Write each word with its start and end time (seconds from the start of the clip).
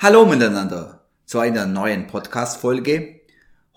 Hallo 0.00 0.24
miteinander 0.26 1.02
zu 1.26 1.40
einer 1.40 1.66
neuen 1.66 2.06
Podcast-Folge. 2.06 3.20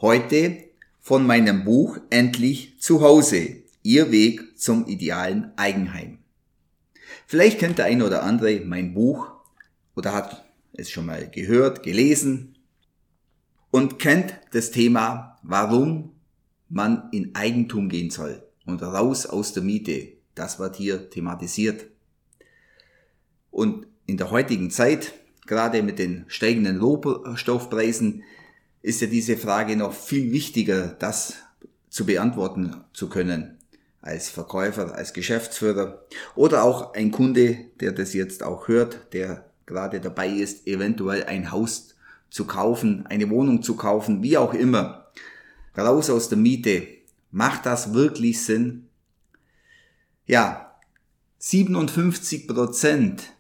Heute 0.02 0.66
von 1.00 1.26
meinem 1.26 1.64
Buch 1.64 1.98
Endlich 2.12 2.80
zu 2.80 3.02
Hause. 3.02 3.64
Ihr 3.82 4.12
Weg 4.12 4.56
zum 4.56 4.86
idealen 4.86 5.52
Eigenheim. 5.56 6.20
Vielleicht 7.26 7.58
kennt 7.58 7.80
der 7.80 7.86
ein 7.86 8.04
oder 8.04 8.22
andere 8.22 8.60
mein 8.60 8.94
Buch 8.94 9.32
oder 9.96 10.14
hat 10.14 10.46
es 10.74 10.92
schon 10.92 11.08
mal 11.08 11.28
gehört, 11.28 11.82
gelesen 11.82 12.56
und 13.72 13.98
kennt 13.98 14.36
das 14.52 14.70
Thema, 14.70 15.40
warum 15.42 16.12
man 16.70 17.10
in 17.12 17.34
Eigentum 17.34 17.90
gehen 17.90 18.12
soll 18.12 18.44
und 18.68 18.84
raus 18.84 19.26
aus 19.26 19.54
der 19.54 19.64
Miete. 19.64 20.10
Das 20.36 20.60
wird 20.60 20.76
hier 20.76 21.10
thematisiert. 21.10 21.88
Und 23.50 23.88
in 24.06 24.18
der 24.18 24.30
heutigen 24.30 24.70
Zeit 24.70 25.14
gerade 25.52 25.84
mit 25.84 26.00
den 26.00 26.24
steigenden 26.30 26.80
Rohstoffpreisen 26.80 28.24
ist 28.82 29.02
ja 29.02 29.08
diese 29.08 29.36
Frage 29.36 29.76
noch 29.76 29.92
viel 29.92 30.32
wichtiger, 30.32 30.96
das 30.98 31.34
zu 31.90 32.06
beantworten 32.06 32.78
zu 32.94 33.10
können 33.10 33.58
als 34.02 34.30
Verkäufer, 34.30 34.96
als 34.96 35.12
Geschäftsführer 35.12 36.06
oder 36.36 36.64
auch 36.64 36.94
ein 36.94 37.12
Kunde, 37.12 37.66
der 37.82 37.92
das 37.92 38.14
jetzt 38.14 38.44
auch 38.44 38.70
hört, 38.70 39.12
der 39.12 39.46
gerade 39.66 40.00
dabei 40.00 40.30
ist, 40.30 40.68
eventuell 40.68 41.26
ein 41.26 41.52
Haus 41.52 41.96
zu 42.30 42.46
kaufen, 42.46 43.06
eine 43.08 43.30
Wohnung 43.30 43.62
zu 43.62 43.76
kaufen, 43.76 44.24
wie 44.24 44.38
auch 44.38 44.54
immer. 44.54 45.12
Raus 45.78 46.10
aus 46.10 46.30
der 46.30 46.38
Miete. 46.38 46.88
Macht 47.30 47.66
das 47.66 47.94
wirklich 47.94 48.42
Sinn? 48.42 48.88
Ja, 50.26 50.78
57 51.40 52.48
Prozent 52.48 53.34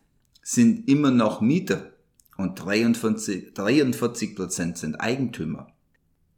sind 0.44 0.90
immer 0.90 1.12
noch 1.12 1.40
Mieter 1.40 1.91
und 2.42 2.56
43, 2.56 3.54
43 3.54 4.36
Prozent 4.36 4.78
sind 4.78 4.96
Eigentümer. 4.96 5.68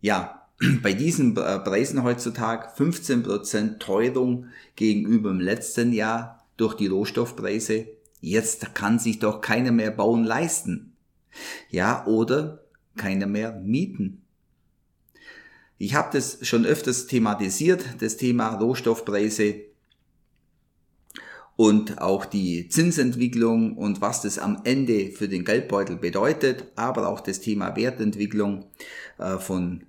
Ja, 0.01 0.47
bei 0.81 0.93
diesen 0.93 1.33
Preisen 1.33 2.03
heutzutage 2.03 2.69
15 2.75 3.23
Prozent 3.23 3.79
Teuerung 3.79 4.47
gegenüber 4.75 5.29
dem 5.29 5.39
letzten 5.39 5.93
Jahr 5.93 6.45
durch 6.57 6.75
die 6.75 6.87
Rohstoffpreise. 6.87 7.87
Jetzt 8.21 8.73
kann 8.75 8.99
sich 8.99 9.19
doch 9.19 9.41
keiner 9.41 9.71
mehr 9.71 9.91
bauen 9.91 10.23
leisten. 10.23 10.93
Ja, 11.69 12.05
oder 12.05 12.63
keiner 12.95 13.25
mehr 13.25 13.53
mieten. 13.53 14.21
Ich 15.77 15.95
habe 15.95 16.09
das 16.13 16.47
schon 16.47 16.65
öfters 16.65 17.07
thematisiert, 17.07 17.83
das 17.99 18.17
Thema 18.17 18.55
Rohstoffpreise 18.55 19.72
und 21.55 22.01
auch 22.01 22.25
die 22.25 22.67
Zinsentwicklung 22.67 23.77
und 23.77 24.01
was 24.01 24.21
das 24.21 24.39
am 24.39 24.61
Ende 24.63 25.11
für 25.11 25.27
den 25.27 25.45
Geldbeutel 25.45 25.97
bedeutet, 25.97 26.65
aber 26.75 27.07
auch 27.07 27.19
das 27.19 27.41
Thema 27.41 27.75
Wertentwicklung 27.75 28.65
äh, 29.19 29.37
von 29.37 29.83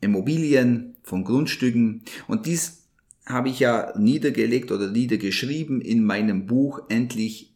Immobilien, 0.00 0.96
von 1.02 1.24
Grundstücken. 1.24 2.02
Und 2.28 2.46
dies 2.46 2.84
habe 3.26 3.48
ich 3.48 3.58
ja 3.58 3.92
niedergelegt 3.98 4.70
oder 4.70 4.90
niedergeschrieben 4.90 5.80
in 5.80 6.04
meinem 6.04 6.46
Buch 6.46 6.80
Endlich 6.88 7.54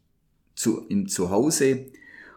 zu, 0.57 0.87
im 0.89 1.09
Zuhause. 1.09 1.87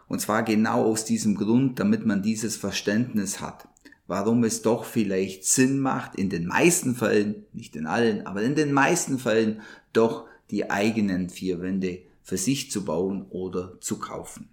Und 0.06 0.20
zwar 0.20 0.44
genau 0.44 0.84
aus 0.84 1.04
diesem 1.04 1.34
Grund, 1.34 1.80
damit 1.80 2.06
man 2.06 2.22
dieses 2.22 2.56
Verständnis 2.56 3.40
hat 3.40 3.66
warum 4.06 4.44
es 4.44 4.62
doch 4.62 4.84
vielleicht 4.84 5.44
Sinn 5.44 5.78
macht, 5.78 6.14
in 6.16 6.28
den 6.28 6.46
meisten 6.46 6.94
Fällen, 6.94 7.46
nicht 7.52 7.76
in 7.76 7.86
allen, 7.86 8.26
aber 8.26 8.42
in 8.42 8.54
den 8.54 8.72
meisten 8.72 9.18
Fällen 9.18 9.62
doch 9.92 10.26
die 10.54 10.70
eigenen 10.70 11.30
vier 11.30 11.60
Wände 11.60 12.02
für 12.22 12.36
sich 12.36 12.70
zu 12.70 12.84
bauen 12.84 13.26
oder 13.30 13.80
zu 13.80 13.98
kaufen. 13.98 14.48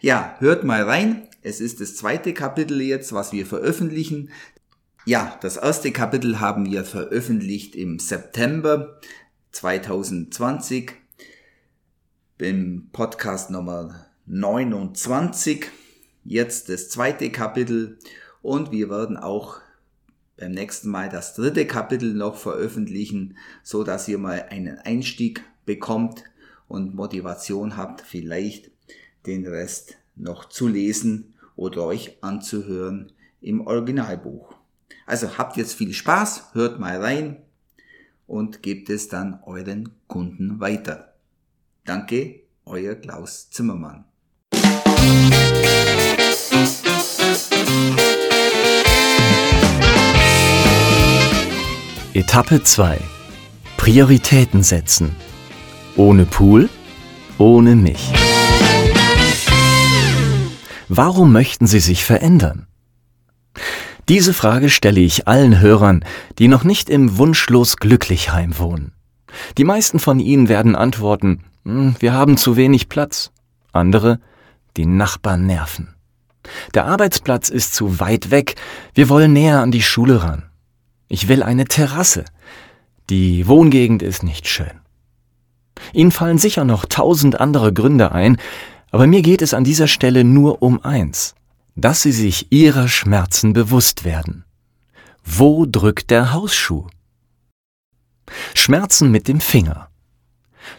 Ja, 0.00 0.34
hört 0.38 0.64
mal 0.64 0.82
rein. 0.82 1.28
Es 1.42 1.60
ist 1.60 1.82
das 1.82 1.94
zweite 1.94 2.32
Kapitel 2.32 2.80
jetzt, 2.80 3.12
was 3.12 3.30
wir 3.30 3.44
veröffentlichen. 3.44 4.30
Ja, 5.04 5.38
das 5.42 5.58
erste 5.58 5.92
Kapitel 5.92 6.40
haben 6.40 6.64
wir 6.64 6.86
veröffentlicht 6.86 7.76
im 7.76 7.98
September 7.98 8.98
2020 9.52 10.92
im 12.38 12.88
Podcast 12.90 13.50
Nummer 13.50 14.06
29. 14.24 15.66
Jetzt 16.24 16.70
das 16.70 16.88
zweite 16.88 17.30
Kapitel 17.30 17.98
und 18.40 18.72
wir 18.72 18.88
werden 18.88 19.18
auch 19.18 19.60
beim 20.36 20.52
nächsten 20.52 20.88
Mal 20.88 21.08
das 21.08 21.34
dritte 21.34 21.66
Kapitel 21.66 22.14
noch 22.14 22.36
veröffentlichen, 22.36 23.36
so 23.62 23.84
dass 23.84 24.08
ihr 24.08 24.18
mal 24.18 24.46
einen 24.50 24.78
Einstieg 24.78 25.44
bekommt 25.64 26.24
und 26.68 26.94
Motivation 26.94 27.76
habt, 27.76 28.00
vielleicht 28.00 28.70
den 29.26 29.46
Rest 29.46 29.96
noch 30.16 30.48
zu 30.48 30.68
lesen 30.68 31.34
oder 31.56 31.84
euch 31.84 32.18
anzuhören 32.22 33.12
im 33.40 33.66
Originalbuch. 33.66 34.54
Also 35.06 35.38
habt 35.38 35.56
jetzt 35.56 35.74
viel 35.74 35.92
Spaß, 35.92 36.54
hört 36.54 36.80
mal 36.80 37.00
rein 37.00 37.42
und 38.26 38.62
gebt 38.62 38.90
es 38.90 39.08
dann 39.08 39.40
euren 39.44 39.90
Kunden 40.08 40.60
weiter. 40.60 41.14
Danke, 41.84 42.40
euer 42.64 42.94
Klaus 42.94 43.50
Zimmermann. 43.50 44.06
Etappe 52.16 52.62
2. 52.62 53.00
Prioritäten 53.76 54.62
setzen. 54.62 55.16
Ohne 55.96 56.26
Pool, 56.26 56.68
ohne 57.38 57.74
mich. 57.74 58.12
Warum 60.88 61.32
möchten 61.32 61.66
Sie 61.66 61.80
sich 61.80 62.04
verändern? 62.04 62.68
Diese 64.08 64.32
Frage 64.32 64.70
stelle 64.70 65.00
ich 65.00 65.26
allen 65.26 65.58
Hörern, 65.58 66.04
die 66.38 66.46
noch 66.46 66.62
nicht 66.62 66.88
im 66.88 67.18
wunschlos 67.18 67.78
Glücklichheim 67.78 68.60
wohnen. 68.60 68.92
Die 69.58 69.64
meisten 69.64 69.98
von 69.98 70.20
ihnen 70.20 70.48
werden 70.48 70.76
antworten, 70.76 71.42
hm, 71.64 71.96
wir 71.98 72.12
haben 72.12 72.36
zu 72.36 72.54
wenig 72.54 72.88
Platz. 72.88 73.32
Andere, 73.72 74.20
die 74.76 74.86
Nachbarn 74.86 75.46
nerven. 75.46 75.96
Der 76.74 76.84
Arbeitsplatz 76.84 77.48
ist 77.48 77.74
zu 77.74 77.98
weit 77.98 78.30
weg, 78.30 78.54
wir 78.94 79.08
wollen 79.08 79.32
näher 79.32 79.58
an 79.58 79.72
die 79.72 79.82
Schule 79.82 80.22
ran. 80.22 80.44
Ich 81.08 81.28
will 81.28 81.42
eine 81.42 81.66
Terrasse. 81.66 82.24
Die 83.10 83.46
Wohngegend 83.46 84.02
ist 84.02 84.22
nicht 84.22 84.48
schön. 84.48 84.80
Ihnen 85.92 86.10
fallen 86.10 86.38
sicher 86.38 86.64
noch 86.64 86.86
tausend 86.86 87.40
andere 87.40 87.72
Gründe 87.72 88.12
ein, 88.12 88.38
aber 88.90 89.06
mir 89.06 89.22
geht 89.22 89.42
es 89.42 89.54
an 89.54 89.64
dieser 89.64 89.88
Stelle 89.88 90.24
nur 90.24 90.62
um 90.62 90.82
eins, 90.82 91.34
dass 91.76 92.02
Sie 92.02 92.12
sich 92.12 92.52
Ihrer 92.52 92.88
Schmerzen 92.88 93.52
bewusst 93.52 94.04
werden. 94.04 94.44
Wo 95.24 95.66
drückt 95.66 96.10
der 96.10 96.32
Hausschuh? 96.32 96.86
Schmerzen 98.54 99.10
mit 99.10 99.28
dem 99.28 99.40
Finger. 99.40 99.88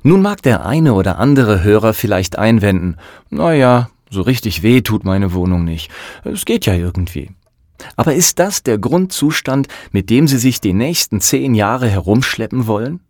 Nun 0.01 0.21
mag 0.21 0.41
der 0.41 0.65
eine 0.65 0.93
oder 0.93 1.19
andere 1.19 1.63
Hörer 1.63 1.93
vielleicht 1.93 2.37
einwenden, 2.37 2.97
na 3.29 3.53
ja, 3.53 3.89
so 4.09 4.21
richtig 4.21 4.63
weh 4.63 4.81
tut 4.81 5.03
meine 5.03 5.33
Wohnung 5.33 5.63
nicht. 5.63 5.91
Es 6.23 6.45
geht 6.45 6.65
ja 6.65 6.73
irgendwie. 6.73 7.31
Aber 7.95 8.15
ist 8.15 8.39
das 8.39 8.63
der 8.63 8.77
Grundzustand, 8.77 9.67
mit 9.91 10.09
dem 10.09 10.27
Sie 10.27 10.37
sich 10.37 10.61
die 10.61 10.73
nächsten 10.73 11.21
zehn 11.21 11.53
Jahre 11.55 11.87
herumschleppen 11.87 12.67
wollen? 12.67 13.01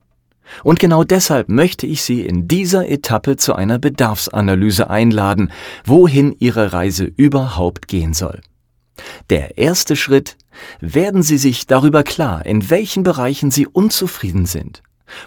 Und 0.64 0.80
genau 0.80 1.04
deshalb 1.04 1.50
möchte 1.50 1.88
ich 1.88 2.04
Sie 2.04 2.22
in 2.22 2.48
dieser 2.48 2.88
Etappe 2.88 3.36
zu 3.36 3.56
einer 3.56 3.80
Bedarfsanalyse 3.80 4.90
einladen, 4.90 5.52
wohin 5.86 6.36
Ihre 6.40 6.74
Reise 6.74 7.06
überhaupt 7.06 7.88
gehen 7.88 8.14
soll. 8.14 8.42
Der 9.30 9.58
erste 9.58 9.96
Schritt, 9.96 10.38
werden 10.80 11.24
Sie 11.24 11.38
sich 11.38 11.68
darüber 11.68 12.04
klar, 12.04 12.46
in 12.46 12.70
welchen 12.70 13.04
Bereichen 13.04 13.52
Sie 13.52 13.68
unzufrieden 13.68 14.46
sind. 14.46 14.84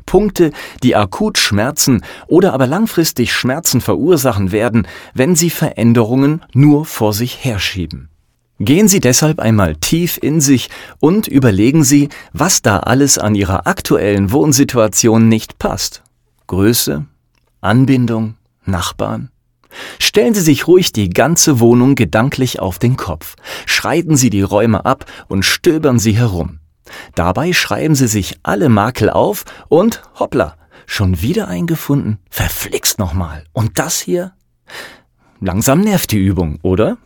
Punkte, 0.06 0.52
die 0.82 0.96
akut 0.96 1.38
Schmerzen 1.38 2.02
oder 2.26 2.52
aber 2.52 2.66
langfristig 2.66 3.32
Schmerzen 3.32 3.80
verursachen 3.80 4.52
werden, 4.52 4.86
wenn 5.14 5.36
Sie 5.36 5.50
Veränderungen 5.50 6.44
nur 6.52 6.84
vor 6.84 7.12
sich 7.12 7.44
herschieben. 7.44 8.08
Gehen 8.60 8.88
Sie 8.88 8.98
deshalb 8.98 9.38
einmal 9.38 9.76
tief 9.76 10.18
in 10.20 10.40
sich 10.40 10.68
und 10.98 11.28
überlegen 11.28 11.84
Sie, 11.84 12.08
was 12.32 12.60
da 12.60 12.80
alles 12.80 13.16
an 13.16 13.36
Ihrer 13.36 13.68
aktuellen 13.68 14.32
Wohnsituation 14.32 15.28
nicht 15.28 15.58
passt. 15.58 16.02
Größe, 16.48 17.06
Anbindung, 17.60 18.34
Nachbarn. 18.64 19.30
Stellen 20.00 20.34
Sie 20.34 20.40
sich 20.40 20.66
ruhig 20.66 20.92
die 20.92 21.10
ganze 21.10 21.60
Wohnung 21.60 21.94
gedanklich 21.94 22.58
auf 22.58 22.80
den 22.80 22.96
Kopf, 22.96 23.36
schreiten 23.66 24.16
Sie 24.16 24.30
die 24.30 24.42
Räume 24.42 24.84
ab 24.84 25.04
und 25.28 25.44
stöbern 25.44 26.00
Sie 26.00 26.16
herum. 26.16 26.58
Dabei 27.14 27.52
schreiben 27.52 27.94
Sie 27.94 28.08
sich 28.08 28.40
alle 28.42 28.68
Makel 28.68 29.10
auf 29.10 29.44
und 29.68 30.02
hoppla, 30.18 30.56
schon 30.86 31.20
wieder 31.20 31.46
eingefunden, 31.46 32.18
verflixt 32.28 32.98
nochmal. 32.98 33.44
Und 33.52 33.78
das 33.78 34.00
hier? 34.00 34.32
Langsam 35.40 35.82
nervt 35.82 36.10
die 36.10 36.18
Übung, 36.18 36.58
oder? 36.62 36.96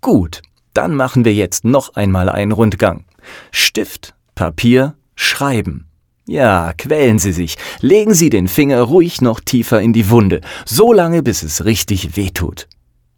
Gut, 0.00 0.42
dann 0.74 0.94
machen 0.94 1.24
wir 1.24 1.34
jetzt 1.34 1.64
noch 1.64 1.94
einmal 1.94 2.28
einen 2.28 2.52
Rundgang. 2.52 3.04
Stift, 3.50 4.14
Papier, 4.34 4.94
Schreiben. 5.14 5.86
Ja, 6.26 6.72
quälen 6.78 7.18
Sie 7.18 7.32
sich, 7.32 7.56
legen 7.80 8.14
Sie 8.14 8.30
den 8.30 8.48
Finger 8.48 8.80
ruhig 8.80 9.20
noch 9.20 9.40
tiefer 9.40 9.80
in 9.80 9.92
die 9.92 10.08
Wunde, 10.08 10.40
so 10.64 10.92
lange 10.92 11.22
bis 11.22 11.42
es 11.42 11.64
richtig 11.64 12.16
wehtut. 12.16 12.68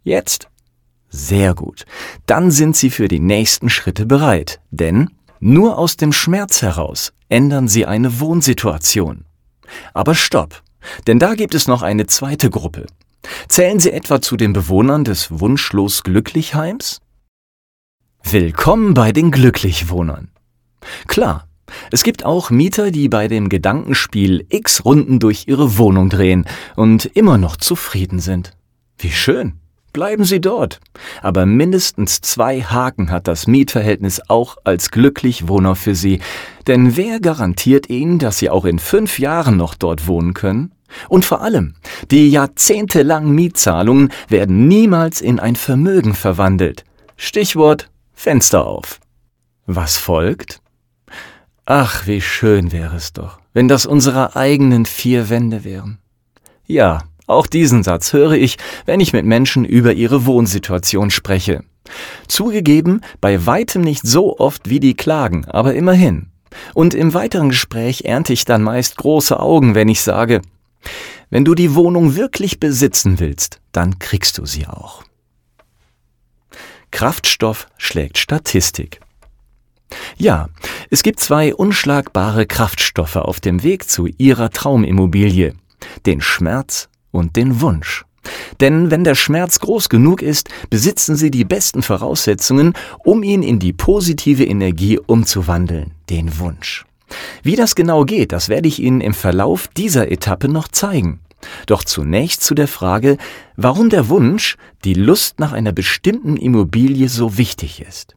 Jetzt? 0.03 0.49
Sehr 1.09 1.53
gut. 1.53 1.85
Dann 2.25 2.51
sind 2.51 2.75
Sie 2.75 2.89
für 2.89 3.07
die 3.07 3.19
nächsten 3.19 3.69
Schritte 3.69 4.05
bereit, 4.05 4.59
denn 4.71 5.11
nur 5.39 5.77
aus 5.77 5.97
dem 5.97 6.11
Schmerz 6.11 6.61
heraus 6.61 7.13
ändern 7.29 7.67
Sie 7.67 7.85
eine 7.85 8.19
Wohnsituation. 8.19 9.25
Aber 9.93 10.15
stopp, 10.15 10.61
denn 11.07 11.19
da 11.19 11.35
gibt 11.35 11.55
es 11.55 11.67
noch 11.67 11.83
eine 11.83 12.07
zweite 12.07 12.49
Gruppe. 12.49 12.85
Zählen 13.47 13.79
Sie 13.79 13.91
etwa 13.91 14.21
zu 14.21 14.35
den 14.35 14.53
Bewohnern 14.53 15.03
des 15.03 15.39
Wunschlos 15.39 16.03
Glücklichheims? 16.03 16.99
Willkommen 18.27 18.95
bei 18.95 19.11
den 19.11 19.29
Glücklichwohnern. 19.29 20.29
Klar, 21.07 21.47
es 21.91 22.01
gibt 22.01 22.25
auch 22.25 22.49
Mieter, 22.49 22.89
die 22.89 23.07
bei 23.07 23.27
dem 23.27 23.49
Gedankenspiel 23.49 24.47
x 24.49 24.83
Runden 24.83 25.19
durch 25.19 25.43
ihre 25.47 25.77
Wohnung 25.77 26.09
drehen 26.09 26.45
und 26.75 27.05
immer 27.05 27.37
noch 27.37 27.55
zufrieden 27.55 28.17
sind. 28.17 28.57
Wie 28.97 29.11
schön. 29.11 29.59
Bleiben 29.93 30.23
Sie 30.25 30.41
dort. 30.41 30.79
Aber 31.21 31.45
mindestens 31.45 32.19
zwei 32.21 32.61
Haken 32.61 33.11
hat 33.11 33.27
das 33.27 33.45
Mietverhältnis 33.45 34.19
auch 34.27 34.57
als 34.63 34.89
Glücklichwohner 34.89 35.75
für 35.75 35.93
Sie. 35.93 36.19
Denn 36.65 36.97
wer 36.97 37.19
garantiert 37.19 37.91
Ihnen, 37.91 38.17
dass 38.17 38.39
Sie 38.39 38.49
auch 38.49 38.65
in 38.65 38.79
fünf 38.79 39.19
Jahren 39.19 39.55
noch 39.55 39.75
dort 39.75 40.07
wohnen 40.07 40.33
können? 40.33 40.71
Und 41.09 41.25
vor 41.25 41.41
allem, 41.41 41.75
die 42.09 42.31
jahrzehntelangen 42.31 43.33
Mietzahlungen 43.35 44.11
werden 44.29 44.67
niemals 44.67 45.21
in 45.21 45.39
ein 45.39 45.55
Vermögen 45.55 46.15
verwandelt. 46.15 46.85
Stichwort 47.17 47.89
Fenster 48.15 48.65
auf. 48.65 48.99
Was 49.65 49.97
folgt? 49.97 50.61
Ach, 51.65 52.07
wie 52.07 52.21
schön 52.21 52.71
wäre 52.71 52.95
es 52.95 53.13
doch, 53.13 53.39
wenn 53.53 53.67
das 53.67 53.85
unsere 53.85 54.35
eigenen 54.35 54.85
vier 54.85 55.29
Wände 55.29 55.63
wären. 55.63 55.99
Ja, 56.65 57.03
auch 57.27 57.47
diesen 57.47 57.83
Satz 57.83 58.13
höre 58.13 58.33
ich, 58.33 58.57
wenn 58.85 58.99
ich 58.99 59.13
mit 59.13 59.25
Menschen 59.25 59.65
über 59.65 59.93
ihre 59.93 60.25
Wohnsituation 60.25 61.09
spreche. 61.09 61.63
Zugegeben, 62.27 63.01
bei 63.21 63.45
weitem 63.45 63.81
nicht 63.81 64.05
so 64.05 64.37
oft 64.37 64.69
wie 64.69 64.79
die 64.79 64.95
klagen, 64.95 65.45
aber 65.45 65.73
immerhin. 65.73 66.27
Und 66.73 66.93
im 66.93 67.13
weiteren 67.13 67.49
Gespräch 67.49 68.03
ernte 68.05 68.33
ich 68.33 68.45
dann 68.45 68.61
meist 68.61 68.97
große 68.97 69.39
Augen, 69.39 69.75
wenn 69.75 69.89
ich 69.89 70.01
sage, 70.01 70.41
wenn 71.29 71.45
du 71.45 71.55
die 71.55 71.75
Wohnung 71.75 72.15
wirklich 72.15 72.59
besitzen 72.59 73.19
willst, 73.19 73.59
dann 73.71 73.99
kriegst 73.99 74.37
du 74.37 74.45
sie 74.45 74.67
auch. 74.67 75.03
Kraftstoff 76.91 77.67
schlägt 77.77 78.17
Statistik. 78.17 78.99
Ja, 80.17 80.49
es 80.89 81.03
gibt 81.03 81.19
zwei 81.19 81.53
unschlagbare 81.53 82.45
Kraftstoffe 82.45 83.17
auf 83.17 83.39
dem 83.39 83.63
Weg 83.63 83.89
zu 83.89 84.07
Ihrer 84.17 84.49
Traumimmobilie, 84.49 85.53
den 86.05 86.21
Schmerz 86.21 86.89
und 87.11 87.35
den 87.35 87.61
Wunsch. 87.61 88.05
Denn 88.59 88.89
wenn 88.91 89.03
der 89.03 89.15
Schmerz 89.15 89.59
groß 89.59 89.89
genug 89.89 90.21
ist, 90.21 90.49
besitzen 90.69 91.15
Sie 91.15 91.29
die 91.29 91.45
besten 91.45 91.81
Voraussetzungen, 91.81 92.73
um 93.03 93.23
ihn 93.23 93.43
in 93.43 93.59
die 93.59 93.73
positive 93.73 94.43
Energie 94.43 94.99
umzuwandeln, 94.99 95.91
den 96.09 96.39
Wunsch. 96.39 96.85
Wie 97.43 97.55
das 97.55 97.75
genau 97.75 98.03
geht, 98.03 98.31
das 98.31 98.49
werde 98.49 98.67
ich 98.67 98.81
Ihnen 98.81 99.01
im 99.01 99.13
Verlauf 99.13 99.67
dieser 99.67 100.11
Etappe 100.11 100.47
noch 100.47 100.67
zeigen. 100.67 101.19
Doch 101.65 101.83
zunächst 101.83 102.43
zu 102.43 102.55
der 102.55 102.67
Frage, 102.67 103.17
warum 103.55 103.89
der 103.89 104.09
Wunsch, 104.09 104.57
die 104.83 104.93
Lust 104.93 105.39
nach 105.39 105.53
einer 105.53 105.71
bestimmten 105.71 106.37
Immobilie 106.37 107.09
so 107.09 107.37
wichtig 107.37 107.81
ist. 107.81 108.15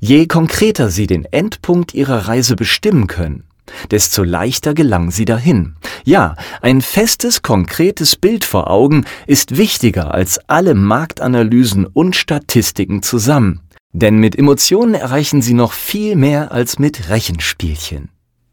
Je 0.00 0.26
konkreter 0.26 0.90
Sie 0.90 1.06
den 1.06 1.24
Endpunkt 1.24 1.94
Ihrer 1.94 2.28
Reise 2.28 2.56
bestimmen 2.56 3.06
können, 3.06 3.44
desto 3.90 4.22
leichter 4.22 4.74
gelangen 4.74 5.10
Sie 5.10 5.24
dahin. 5.24 5.76
Ja, 6.04 6.36
ein 6.60 6.82
festes, 6.82 7.42
konkretes 7.42 8.16
Bild 8.16 8.44
vor 8.44 8.68
Augen 8.68 9.04
ist 9.26 9.56
wichtiger 9.56 10.12
als 10.12 10.40
alle 10.48 10.74
Marktanalysen 10.74 11.86
und 11.86 12.16
Statistiken 12.16 13.02
zusammen. 13.02 13.60
Denn 13.92 14.16
mit 14.16 14.36
Emotionen 14.38 14.94
erreichen 14.94 15.42
Sie 15.42 15.54
noch 15.54 15.72
viel 15.72 16.16
mehr 16.16 16.50
als 16.50 16.78
mit 16.78 17.10
Rechenspielchen. 17.10 18.08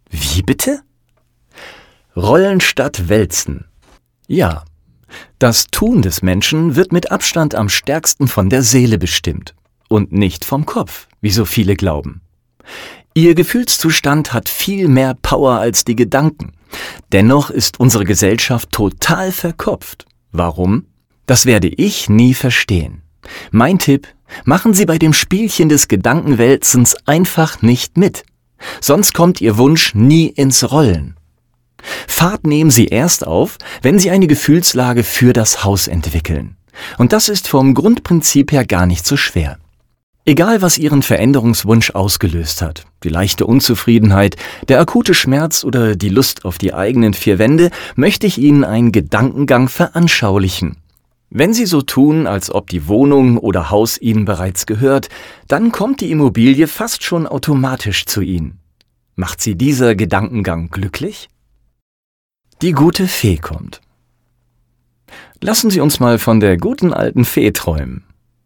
Wie 0.09 0.42
bitte? 0.42 0.81
Rollen 2.15 2.59
statt 2.59 3.07
Wälzen. 3.07 3.65
Ja, 4.30 4.64
das 5.40 5.66
Tun 5.72 6.04
des 6.04 6.22
Menschen 6.22 6.76
wird 6.76 6.92
mit 6.92 7.12
Abstand 7.12 7.56
am 7.56 7.68
stärksten 7.68 8.28
von 8.28 8.48
der 8.48 8.62
Seele 8.62 9.00
bestimmt 9.00 9.56
und 9.88 10.12
nicht 10.12 10.46
vom 10.46 10.68
Kopf, 10.68 11.08
wie 11.20 11.31
so 11.31 11.46
viele 11.46 11.76
glauben. 11.76 12.22
Ihr 13.16 13.34
Gefühlszustand 13.34 14.31
hat 14.31 14.48
viel 14.48 14.88
mehr 14.88 15.16
Power 15.16 15.54
als 15.54 15.84
die 15.84 15.96
Gedanken. 15.96 16.52
Dennoch 17.12 17.50
ist 17.50 17.80
unsere 17.80 18.06
Gesellschaft 18.06 18.72
total 18.72 19.31
verkopft. 19.31 20.06
Warum? 20.31 20.86
Das 21.26 21.48
werde 21.48 21.70
ich 21.70 22.08
nie 22.08 22.36
verstehen. 22.36 23.02
Mein 23.50 23.80
Tipp, 23.80 24.08
machen 24.46 24.76
Sie 24.76 24.86
bei 24.86 25.00
dem 25.00 25.14
Spielchen 25.14 25.70
des 25.70 25.88
Gedankenwälzens 25.88 26.96
einfach 27.08 27.64
nicht 27.64 27.98
mit. 27.98 28.26
Sonst 28.80 29.16
kommt 29.16 29.42
Ihr 29.42 29.58
Wunsch 29.58 29.96
nie 29.96 30.28
ins 30.28 30.72
Rollen. 30.72 31.19
Fahrt 32.08 32.46
nehmen 32.46 32.72
Sie 32.72 32.88
erst 32.88 33.26
auf, 33.26 33.58
wenn 33.81 34.00
Sie 34.00 34.12
eine 34.12 34.28
Gefühlslage 34.28 35.04
für 35.04 35.34
das 35.34 35.64
Haus 35.64 35.88
entwickeln. 35.88 36.56
Und 36.98 37.14
das 37.14 37.30
ist 37.30 37.48
vom 37.48 37.74
Grundprinzip 37.74 38.52
her 38.52 38.66
gar 38.66 38.86
nicht 38.86 39.06
so 39.06 39.18
schwer. 39.18 39.58
Egal, 40.26 40.62
was 40.62 40.78
Ihren 40.78 41.02
Veränderungswunsch 41.02 41.92
ausgelöst 41.92 42.62
hat, 42.62 42.86
die 43.04 43.10
leichte 43.10 43.46
Unzufriedenheit, 43.46 44.36
der 44.68 44.80
akute 44.80 45.14
Schmerz 45.14 45.64
oder 45.64 45.96
die 45.96 46.10
Lust 46.10 46.46
auf 46.46 46.58
die 46.58 46.74
eigenen 46.74 47.14
vier 47.14 47.40
Wände, 47.40 47.72
möchte 47.96 48.28
ich 48.28 48.38
Ihnen 48.38 48.64
einen 48.64 48.92
Gedankengang 48.92 49.70
veranschaulichen. 49.70 50.78
Wenn 51.31 51.54
Sie 51.54 51.66
so 51.66 51.81
tun, 51.81 52.28
als 52.28 52.54
ob 52.54 52.70
die 52.70 52.88
Wohnung 52.88 53.38
oder 53.38 53.70
Haus 53.70 54.00
Ihnen 54.00 54.26
bereits 54.26 54.66
gehört, 54.66 55.10
dann 55.48 55.72
kommt 55.72 56.02
die 56.02 56.12
Immobilie 56.12 56.68
fast 56.68 57.04
schon 57.04 57.26
automatisch 57.26 58.06
zu 58.06 58.22
Ihnen. 58.22 58.60
Macht 59.16 59.42
Sie 59.42 59.56
dieser 59.56 59.96
Gedankengang 59.96 60.70
glücklich? 60.70 61.30
Die 62.61 62.73
gute 62.73 63.07
Fee 63.07 63.37
kommt. 63.37 63.80
Lassen 65.39 65.69
Sie 65.69 65.80
uns 65.80 66.01
mal 66.01 66.19
von 66.19 66.42
der 66.42 66.57
guten 66.57 66.94
alten 66.94 67.23
Fee 67.23 67.51
träumen. 67.51 68.04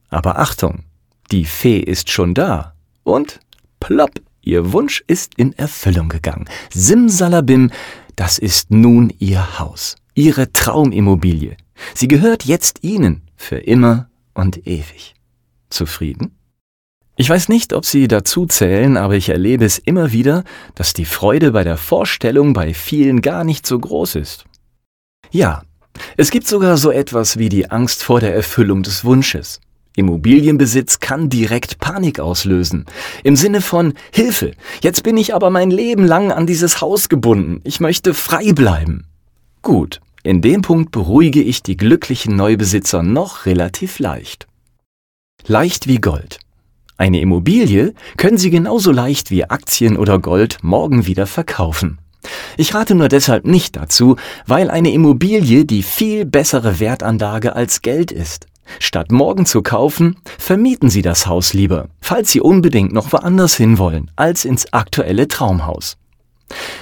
Aber 0.09 0.37
Achtung, 0.37 0.83
die 1.31 1.45
Fee 1.45 1.79
ist 1.79 2.11
schon 2.11 2.35
da. 2.35 2.75
Und 3.01 3.39
plopp, 3.79 4.21
ihr 4.43 4.71
Wunsch 4.71 5.03
ist 5.07 5.33
in 5.35 5.53
Erfüllung 5.53 6.09
gegangen. 6.09 6.45
Simsalabim, 6.71 7.71
das 8.15 8.37
ist 8.37 8.69
nun 8.69 9.11
ihr 9.17 9.57
Haus, 9.57 9.95
ihre 10.13 10.51
Traumimmobilie. 10.51 11.57
Sie 11.95 12.07
gehört 12.07 12.45
jetzt 12.45 12.83
Ihnen 12.83 13.23
für 13.35 13.57
immer 13.57 14.09
und 14.35 14.67
ewig. 14.67 15.15
Zufrieden? 15.71 16.35
Ich 17.15 17.29
weiß 17.29 17.49
nicht, 17.49 17.73
ob 17.73 17.85
Sie 17.85 18.07
dazu 18.07 18.47
zählen, 18.47 18.97
aber 18.97 19.15
ich 19.15 19.29
erlebe 19.29 19.65
es 19.65 19.77
immer 19.77 20.11
wieder, 20.11 20.43
dass 20.73 20.93
die 20.93 21.05
Freude 21.05 21.51
bei 21.51 21.63
der 21.63 21.77
Vorstellung 21.77 22.53
bei 22.53 22.73
vielen 22.73 23.21
gar 23.21 23.43
nicht 23.43 23.67
so 23.67 23.77
groß 23.77 24.15
ist. 24.15 24.45
Ja, 25.29 25.61
es 26.17 26.31
gibt 26.31 26.47
sogar 26.47 26.77
so 26.77 26.89
etwas 26.89 27.37
wie 27.37 27.49
die 27.49 27.69
Angst 27.69 28.03
vor 28.03 28.19
der 28.19 28.33
Erfüllung 28.33 28.81
des 28.81 29.05
Wunsches. 29.05 29.61
Immobilienbesitz 29.95 30.99
kann 30.99 31.29
direkt 31.29 31.79
Panik 31.79 32.19
auslösen. 32.19 32.85
Im 33.23 33.35
Sinne 33.35 33.61
von 33.61 33.93
Hilfe, 34.11 34.53
jetzt 34.81 35.03
bin 35.03 35.17
ich 35.17 35.35
aber 35.35 35.51
mein 35.51 35.69
Leben 35.69 36.05
lang 36.05 36.31
an 36.31 36.47
dieses 36.47 36.81
Haus 36.81 37.09
gebunden. 37.09 37.61
Ich 37.63 37.79
möchte 37.79 38.15
frei 38.15 38.53
bleiben. 38.53 39.05
Gut, 39.61 40.01
in 40.23 40.41
dem 40.41 40.63
Punkt 40.63 40.91
beruhige 40.91 41.43
ich 41.43 41.61
die 41.61 41.77
glücklichen 41.77 42.35
Neubesitzer 42.35 43.03
noch 43.03 43.45
relativ 43.45 43.99
leicht. 43.99 44.47
Leicht 45.45 45.87
wie 45.87 46.01
Gold. 46.01 46.39
Eine 46.97 47.19
Immobilie 47.21 47.93
können 48.17 48.37
Sie 48.37 48.49
genauso 48.49 48.91
leicht 48.91 49.31
wie 49.31 49.45
Aktien 49.45 49.97
oder 49.97 50.19
Gold 50.19 50.59
morgen 50.61 51.05
wieder 51.05 51.25
verkaufen. 51.25 51.97
Ich 52.55 52.73
rate 52.73 52.95
nur 52.95 53.09
deshalb 53.09 53.45
nicht 53.45 53.75
dazu, 53.75 54.15
weil 54.45 54.69
eine 54.69 54.91
Immobilie 54.91 55.65
die 55.65 55.83
viel 55.83 56.25
bessere 56.25 56.79
Wertanlage 56.79 57.55
als 57.55 57.81
Geld 57.81 58.11
ist. 58.11 58.47
Statt 58.79 59.11
morgen 59.11 59.45
zu 59.45 59.61
kaufen, 59.61 60.15
vermieten 60.37 60.89
Sie 60.89 61.01
das 61.01 61.27
Haus 61.27 61.53
lieber, 61.53 61.89
falls 61.99 62.31
Sie 62.31 62.39
unbedingt 62.39 62.93
noch 62.93 63.11
woanders 63.11 63.55
hinwollen, 63.55 64.09
als 64.15 64.45
ins 64.45 64.71
aktuelle 64.71 65.27
Traumhaus. 65.27 65.97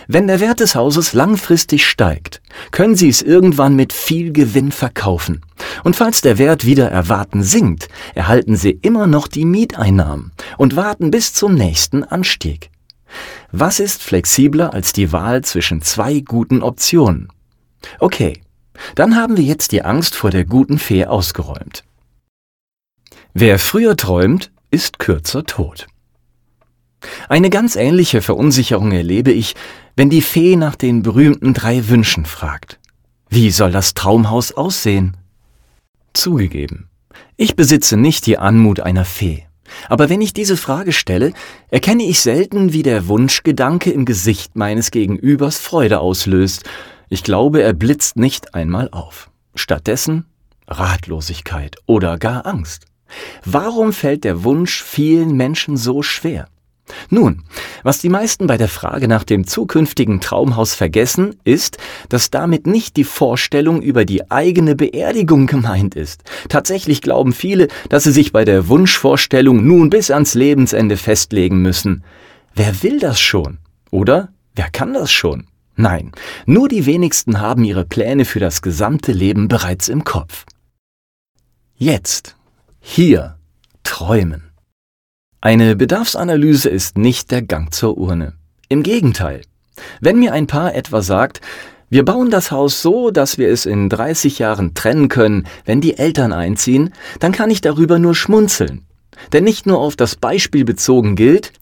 Wenn 0.07 0.27
der 0.27 0.39
Wert 0.39 0.59
des 0.59 0.75
Hauses 0.75 1.13
langfristig 1.13 1.85
steigt, 1.87 2.41
können 2.71 2.95
Sie 2.95 3.09
es 3.09 3.21
irgendwann 3.21 3.75
mit 3.75 3.93
viel 3.93 4.33
Gewinn 4.33 4.71
verkaufen. 4.71 5.41
Und 5.83 5.95
falls 5.95 6.21
der 6.21 6.37
Wert 6.37 6.65
wieder 6.65 6.89
erwarten 6.89 7.43
sinkt, 7.43 7.87
erhalten 8.13 8.55
Sie 8.55 8.71
immer 8.71 9.07
noch 9.07 9.27
die 9.27 9.45
Mieteinnahmen 9.45 10.31
und 10.57 10.75
warten 10.75 11.11
bis 11.11 11.33
zum 11.33 11.53
nächsten 11.53 12.03
Anstieg. 12.03 12.69
Was 13.51 13.79
ist 13.79 14.01
flexibler 14.01 14.73
als 14.73 14.93
die 14.93 15.11
Wahl 15.11 15.43
zwischen 15.43 15.81
zwei 15.81 16.19
guten 16.19 16.61
Optionen? 16.61 17.27
Okay, 17.99 18.41
dann 18.95 19.15
haben 19.15 19.37
wir 19.37 19.43
jetzt 19.43 19.71
die 19.71 19.83
Angst 19.83 20.15
vor 20.15 20.29
der 20.29 20.45
guten 20.45 20.79
Fee 20.79 21.05
ausgeräumt. 21.05 21.83
Wer 23.33 23.59
früher 23.59 23.95
träumt, 23.95 24.51
ist 24.71 24.99
kürzer 24.99 25.43
tot. 25.43 25.87
Eine 27.29 27.49
ganz 27.49 27.75
ähnliche 27.75 28.21
Verunsicherung 28.21 28.91
erlebe 28.91 29.31
ich, 29.31 29.55
wenn 29.95 30.09
die 30.09 30.21
Fee 30.21 30.55
nach 30.55 30.75
den 30.75 31.01
berühmten 31.03 31.53
drei 31.53 31.87
Wünschen 31.89 32.25
fragt. 32.25 32.79
Wie 33.29 33.51
soll 33.51 33.71
das 33.71 33.93
Traumhaus 33.93 34.51
aussehen? 34.51 35.17
Zugegeben, 36.13 36.89
Ich 37.37 37.55
besitze 37.55 37.97
nicht 37.97 38.25
die 38.25 38.37
Anmut 38.37 38.81
einer 38.81 39.05
Fee. 39.05 39.45
Aber 39.87 40.09
wenn 40.09 40.21
ich 40.21 40.33
diese 40.33 40.57
Frage 40.57 40.91
stelle, 40.91 41.33
erkenne 41.69 42.03
ich 42.03 42.19
selten, 42.19 42.73
wie 42.73 42.83
der 42.83 43.07
Wunschgedanke 43.07 43.91
im 43.91 44.05
Gesicht 44.05 44.55
meines 44.55 44.91
Gegenübers 44.91 45.59
Freude 45.59 45.99
auslöst. 45.99 46.65
Ich 47.09 47.23
glaube, 47.23 47.61
er 47.61 47.73
blitzt 47.73 48.17
nicht 48.17 48.53
einmal 48.53 48.89
auf. 48.91 49.29
Stattdessen 49.55 50.25
Ratlosigkeit 50.67 51.77
oder 51.85 52.17
gar 52.17 52.45
Angst. 52.45 52.85
Warum 53.43 53.91
fällt 53.91 54.23
der 54.23 54.43
Wunsch 54.43 54.81
vielen 54.81 55.35
Menschen 55.35 55.77
so 55.77 56.01
schwer? 56.01 56.47
Nun, 57.09 57.43
was 57.83 57.99
die 57.99 58.09
meisten 58.09 58.47
bei 58.47 58.57
der 58.57 58.67
Frage 58.67 59.07
nach 59.07 59.23
dem 59.23 59.47
zukünftigen 59.47 60.21
Traumhaus 60.21 60.73
vergessen, 60.73 61.35
ist, 61.43 61.77
dass 62.09 62.31
damit 62.31 62.67
nicht 62.67 62.97
die 62.97 63.03
Vorstellung 63.03 63.81
über 63.81 64.05
die 64.05 64.29
eigene 64.31 64.75
Beerdigung 64.75 65.47
gemeint 65.47 65.95
ist. 65.95 66.23
Tatsächlich 66.49 67.01
glauben 67.01 67.33
viele, 67.33 67.67
dass 67.89 68.03
sie 68.03 68.11
sich 68.11 68.31
bei 68.31 68.45
der 68.45 68.67
Wunschvorstellung 68.67 69.65
nun 69.65 69.89
bis 69.89 70.11
ans 70.11 70.33
Lebensende 70.33 70.97
festlegen 70.97 71.61
müssen. 71.61 72.03
Wer 72.53 72.83
will 72.83 72.99
das 72.99 73.19
schon? 73.19 73.59
Oder 73.89 74.29
wer 74.55 74.69
kann 74.69 74.93
das 74.93 75.11
schon? 75.11 75.47
Nein, 75.75 76.11
nur 76.45 76.67
die 76.67 76.85
wenigsten 76.85 77.39
haben 77.39 77.63
ihre 77.63 77.85
Pläne 77.85 78.25
für 78.25 78.39
das 78.39 78.61
gesamte 78.61 79.13
Leben 79.13 79.47
bereits 79.47 79.89
im 79.89 80.03
Kopf. 80.03 80.45
Jetzt, 81.75 82.35
hier, 82.79 83.37
träumen. 83.83 84.50
Eine 85.43 85.75
Bedarfsanalyse 85.75 86.69
ist 86.69 86.99
nicht 86.99 87.31
der 87.31 87.41
Gang 87.41 87.73
zur 87.73 87.97
Urne. 87.97 88.33
Im 88.69 88.83
Gegenteil. 88.83 89.41
Wenn 89.99 90.19
mir 90.19 90.33
ein 90.33 90.45
Paar 90.45 90.75
etwa 90.75 91.01
sagt, 91.01 91.41
wir 91.89 92.05
bauen 92.05 92.29
das 92.29 92.51
Haus 92.51 92.83
so, 92.83 93.09
dass 93.09 93.39
wir 93.39 93.49
es 93.49 93.65
in 93.65 93.89
30 93.89 94.37
Jahren 94.37 94.75
trennen 94.75 95.09
können, 95.09 95.47
wenn 95.65 95.81
die 95.81 95.97
Eltern 95.97 96.31
einziehen, 96.31 96.93
dann 97.19 97.31
kann 97.31 97.49
ich 97.49 97.59
darüber 97.59 97.97
nur 97.97 98.13
schmunzeln. 98.13 98.85
Denn 99.33 99.43
nicht 99.43 99.65
nur 99.65 99.79
auf 99.79 99.95
das 99.95 100.15
Beispiel 100.15 100.63
bezogen 100.63 101.15
gilt, 101.15 101.53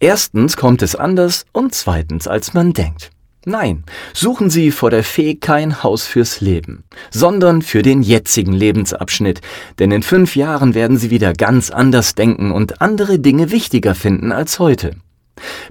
erstens 0.00 0.56
kommt 0.56 0.80
es 0.80 0.96
anders 0.96 1.44
und 1.52 1.74
zweitens 1.74 2.26
als 2.26 2.54
man 2.54 2.72
denkt. 2.72 3.10
Nein, 3.48 3.84
suchen 4.12 4.50
Sie 4.50 4.72
vor 4.72 4.90
der 4.90 5.04
Fee 5.04 5.36
kein 5.36 5.84
Haus 5.84 6.04
fürs 6.04 6.40
Leben, 6.40 6.82
sondern 7.12 7.62
für 7.62 7.82
den 7.82 8.02
jetzigen 8.02 8.52
Lebensabschnitt, 8.52 9.40
denn 9.78 9.92
in 9.92 10.02
fünf 10.02 10.34
Jahren 10.34 10.74
werden 10.74 10.96
Sie 10.96 11.10
wieder 11.10 11.32
ganz 11.32 11.70
anders 11.70 12.16
denken 12.16 12.50
und 12.50 12.80
andere 12.82 13.20
Dinge 13.20 13.52
wichtiger 13.52 13.94
finden 13.94 14.32
als 14.32 14.58
heute. 14.58 14.96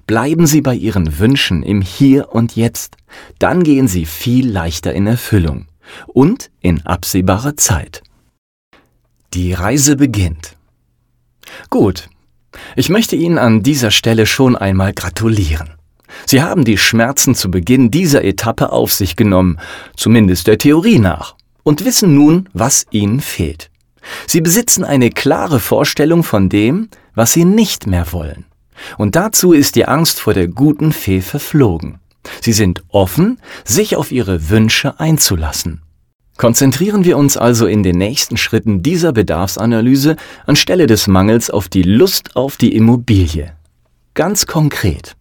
Bleiben 0.08 0.48
Sie 0.48 0.62
bei 0.62 0.74
Ihren 0.74 1.20
Wünschen 1.20 1.63
im 1.63 1.82
Hier 1.82 2.34
und 2.34 2.55
Jetzt, 2.55 2.96
dann 3.39 3.62
gehen 3.62 3.89
Sie 3.89 4.05
viel 4.05 4.50
leichter 4.50 4.94
in 4.94 5.05
Erfüllung 5.05 5.65
und 6.08 6.51
in 6.62 6.86
absehbarer 6.86 7.58
Zeit. 7.58 8.03
Die 9.34 9.51
Reise 9.51 9.98
beginnt. 9.98 10.55
Gut, 11.70 12.08
ich 12.77 12.88
möchte 12.88 13.17
Ihnen 13.17 13.38
an 13.38 13.63
dieser 13.63 13.91
Stelle 13.91 14.25
schon 14.25 14.55
einmal 14.55 14.94
gratulieren. 14.94 15.72
Sie 16.25 16.41
haben 16.41 16.65
die 16.65 16.77
Schmerzen 16.77 17.36
zu 17.36 17.51
Beginn 17.51 17.91
dieser 17.91 18.24
Etappe 18.24 18.72
auf 18.72 18.93
sich 18.93 19.15
genommen, 19.15 19.60
zumindest 19.95 20.48
der 20.48 20.57
Theorie 20.57 21.00
nach, 21.00 21.36
und 21.63 21.86
wissen 21.86 22.13
nun, 22.13 22.50
was 22.53 22.86
ihnen 22.91 23.22
fehlt. 23.22 23.69
Sie 24.27 24.41
besitzen 24.41 24.84
eine 24.84 25.10
klare 25.10 25.60
Vorstellung 25.60 26.24
von 26.24 26.50
dem, 26.50 26.89
was 27.15 27.34
sie 27.34 27.45
nicht 27.45 27.88
mehr 27.88 28.12
wollen. 28.12 28.45
Und 28.98 29.15
dazu 29.15 29.53
ist 29.53 29.75
die 29.75 29.88
Angst 29.88 30.19
vor 30.19 30.34
der 30.34 30.48
guten 30.48 30.91
Fee 30.91 31.22
verflogen. 31.22 32.00
Sie 32.41 32.53
sind 32.53 32.84
offen, 32.89 33.39
sich 33.63 33.95
auf 33.95 34.12
ihre 34.12 34.50
Wünsche 34.50 35.00
einzulassen. 35.00 35.81
Konzentrieren 36.38 37.05
wir 37.05 37.17
uns 37.17 37.38
also 37.38 37.65
in 37.65 37.81
den 37.81 37.98
nächsten 37.98 38.36
Schritten 38.36 38.84
dieser 38.84 39.13
Bedarfsanalyse 39.13 40.17
anstelle 40.45 40.86
des 40.86 41.07
Mangels 41.07 41.50
auf 41.50 41.69
die 41.69 41.84
Lust 41.84 42.36
auf 42.36 42.57
die 42.57 42.75
Immobilie. 42.75 43.53
Ganz 44.15 44.45
konkret. 44.45 45.15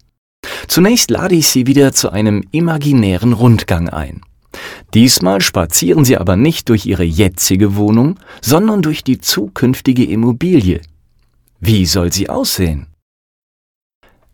Zunächst 0.67 1.11
lade 1.11 1.35
ich 1.35 1.47
Sie 1.47 1.67
wieder 1.67 1.91
zu 1.91 2.11
einem 2.11 2.43
imaginären 2.51 3.33
Rundgang 3.33 3.89
ein. 3.89 4.21
Diesmal 4.93 5.41
spazieren 5.41 6.05
Sie 6.05 6.17
aber 6.17 6.35
nicht 6.35 6.69
durch 6.69 6.85
Ihre 6.85 7.03
jetzige 7.03 7.75
Wohnung, 7.75 8.19
sondern 8.41 8.81
durch 8.81 9.03
die 9.03 9.19
zukünftige 9.19 10.05
Immobilie. 10.05 10.81
Wie 11.59 11.85
soll 11.85 12.13
sie 12.13 12.29
aussehen? 12.29 12.87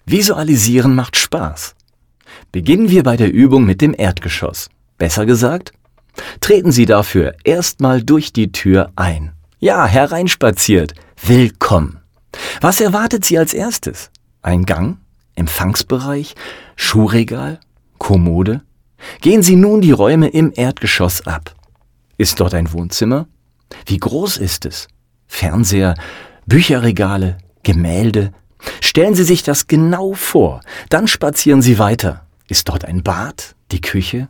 Visualisieren 0.06 0.96
macht 0.96 1.16
Spaß. 1.16 1.76
Beginnen 2.52 2.90
wir 2.90 3.04
bei 3.04 3.16
der 3.16 3.32
Übung 3.32 3.66
mit 3.66 3.82
dem 3.82 3.96
Erdgeschoss. 3.98 4.70
Besser 4.98 5.26
gesagt, 5.26 5.72
treten 6.42 6.72
Sie 6.72 6.86
dafür 6.86 7.36
erstmal 7.44 8.04
durch 8.04 8.34
die 8.34 8.52
Tür 8.52 8.92
ein. 8.96 9.32
Ja, 9.60 9.86
hereinspaziert. 9.86 10.94
Willkommen. 11.24 12.02
Was 12.60 12.82
erwartet 12.82 13.24
Sie 13.26 13.38
als 13.38 13.54
erstes? 13.54 14.10
Ein 14.42 14.66
Gang? 14.66 14.98
Empfangsbereich, 15.36 16.36
Schuhregal, 16.76 17.60
Kommode. 17.98 18.62
Gehen 19.22 19.44
Sie 19.44 19.56
nun 19.56 19.82
die 19.82 19.92
Räume 19.92 20.28
im 20.28 20.52
Erdgeschoss 20.56 21.26
ab. 21.26 21.56
Ist 22.18 22.40
dort 22.40 22.54
ein 22.54 22.72
Wohnzimmer? 22.72 23.28
Wie 23.86 23.98
groß 23.98 24.38
ist 24.38 24.66
es? 24.66 24.88
Fernseher, 25.28 25.96
Bücherregale, 26.46 27.38
Gemälde. 27.64 28.34
Stellen 28.82 29.16
Sie 29.16 29.24
sich 29.24 29.44
das 29.44 29.68
genau 29.68 30.14
vor, 30.14 30.62
dann 30.90 31.08
spazieren 31.08 31.62
Sie 31.62 31.80
weiter. 31.80 32.28
Ist 32.48 32.68
dort 32.70 32.86
ein 32.86 33.02
Bad, 33.02 33.56
die 33.72 33.82
Küche? 33.82 34.28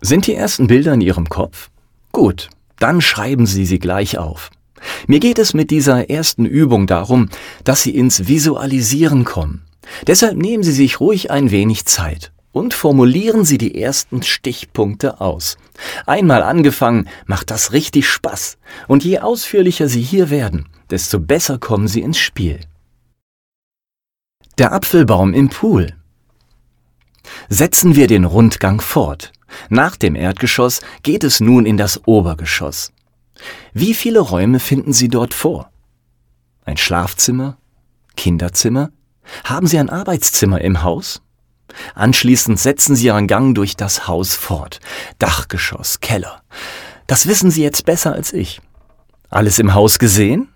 Sind 0.00 0.26
die 0.26 0.34
ersten 0.34 0.66
Bilder 0.66 0.94
in 0.94 1.00
Ihrem 1.00 1.28
Kopf? 1.28 1.70
Gut, 2.12 2.50
dann 2.78 3.00
schreiben 3.00 3.46
Sie 3.46 3.66
sie 3.66 3.78
gleich 3.78 4.18
auf. 4.18 4.50
Mir 5.06 5.18
geht 5.18 5.38
es 5.38 5.54
mit 5.54 5.70
dieser 5.70 6.08
ersten 6.08 6.44
Übung 6.44 6.86
darum, 6.86 7.28
dass 7.64 7.82
Sie 7.82 7.94
ins 7.94 8.28
Visualisieren 8.28 9.24
kommen. 9.24 9.64
Deshalb 10.06 10.36
nehmen 10.36 10.62
Sie 10.62 10.72
sich 10.72 11.00
ruhig 11.00 11.30
ein 11.30 11.50
wenig 11.50 11.86
Zeit 11.86 12.32
und 12.52 12.74
formulieren 12.74 13.44
Sie 13.44 13.58
die 13.58 13.80
ersten 13.80 14.22
Stichpunkte 14.22 15.20
aus. 15.20 15.56
Einmal 16.06 16.42
angefangen, 16.42 17.08
macht 17.26 17.50
das 17.50 17.72
richtig 17.72 18.08
Spaß. 18.08 18.58
Und 18.86 19.04
je 19.04 19.20
ausführlicher 19.20 19.88
Sie 19.88 20.02
hier 20.02 20.30
werden, 20.30 20.68
desto 20.90 21.20
besser 21.20 21.58
kommen 21.58 21.88
Sie 21.88 22.00
ins 22.00 22.18
Spiel. 22.18 22.60
Der 24.58 24.72
Apfelbaum 24.72 25.34
im 25.34 25.50
Pool. 25.50 25.94
Setzen 27.48 27.94
wir 27.94 28.06
den 28.06 28.24
Rundgang 28.24 28.80
fort. 28.80 29.32
Nach 29.68 29.96
dem 29.96 30.14
Erdgeschoss 30.14 30.80
geht 31.02 31.24
es 31.24 31.40
nun 31.40 31.64
in 31.64 31.76
das 31.76 32.06
Obergeschoss. 32.06 32.92
Wie 33.72 33.94
viele 33.94 34.20
Räume 34.20 34.58
finden 34.58 34.92
Sie 34.92 35.08
dort 35.08 35.32
vor? 35.32 35.70
Ein 36.64 36.76
Schlafzimmer? 36.76 37.56
Kinderzimmer? 38.16 38.90
Haben 39.44 39.66
Sie 39.66 39.78
ein 39.78 39.90
Arbeitszimmer 39.90 40.60
im 40.60 40.82
Haus? 40.82 41.22
Anschließend 41.94 42.58
setzen 42.58 42.96
Sie 42.96 43.06
Ihren 43.06 43.26
Gang 43.26 43.54
durch 43.54 43.76
das 43.76 44.08
Haus 44.08 44.34
fort. 44.34 44.80
Dachgeschoss, 45.18 46.00
Keller. 46.00 46.42
Das 47.06 47.26
wissen 47.26 47.50
Sie 47.50 47.62
jetzt 47.62 47.84
besser 47.84 48.12
als 48.12 48.32
ich. 48.32 48.60
Alles 49.30 49.58
im 49.58 49.74
Haus 49.74 49.98
gesehen? 49.98 50.48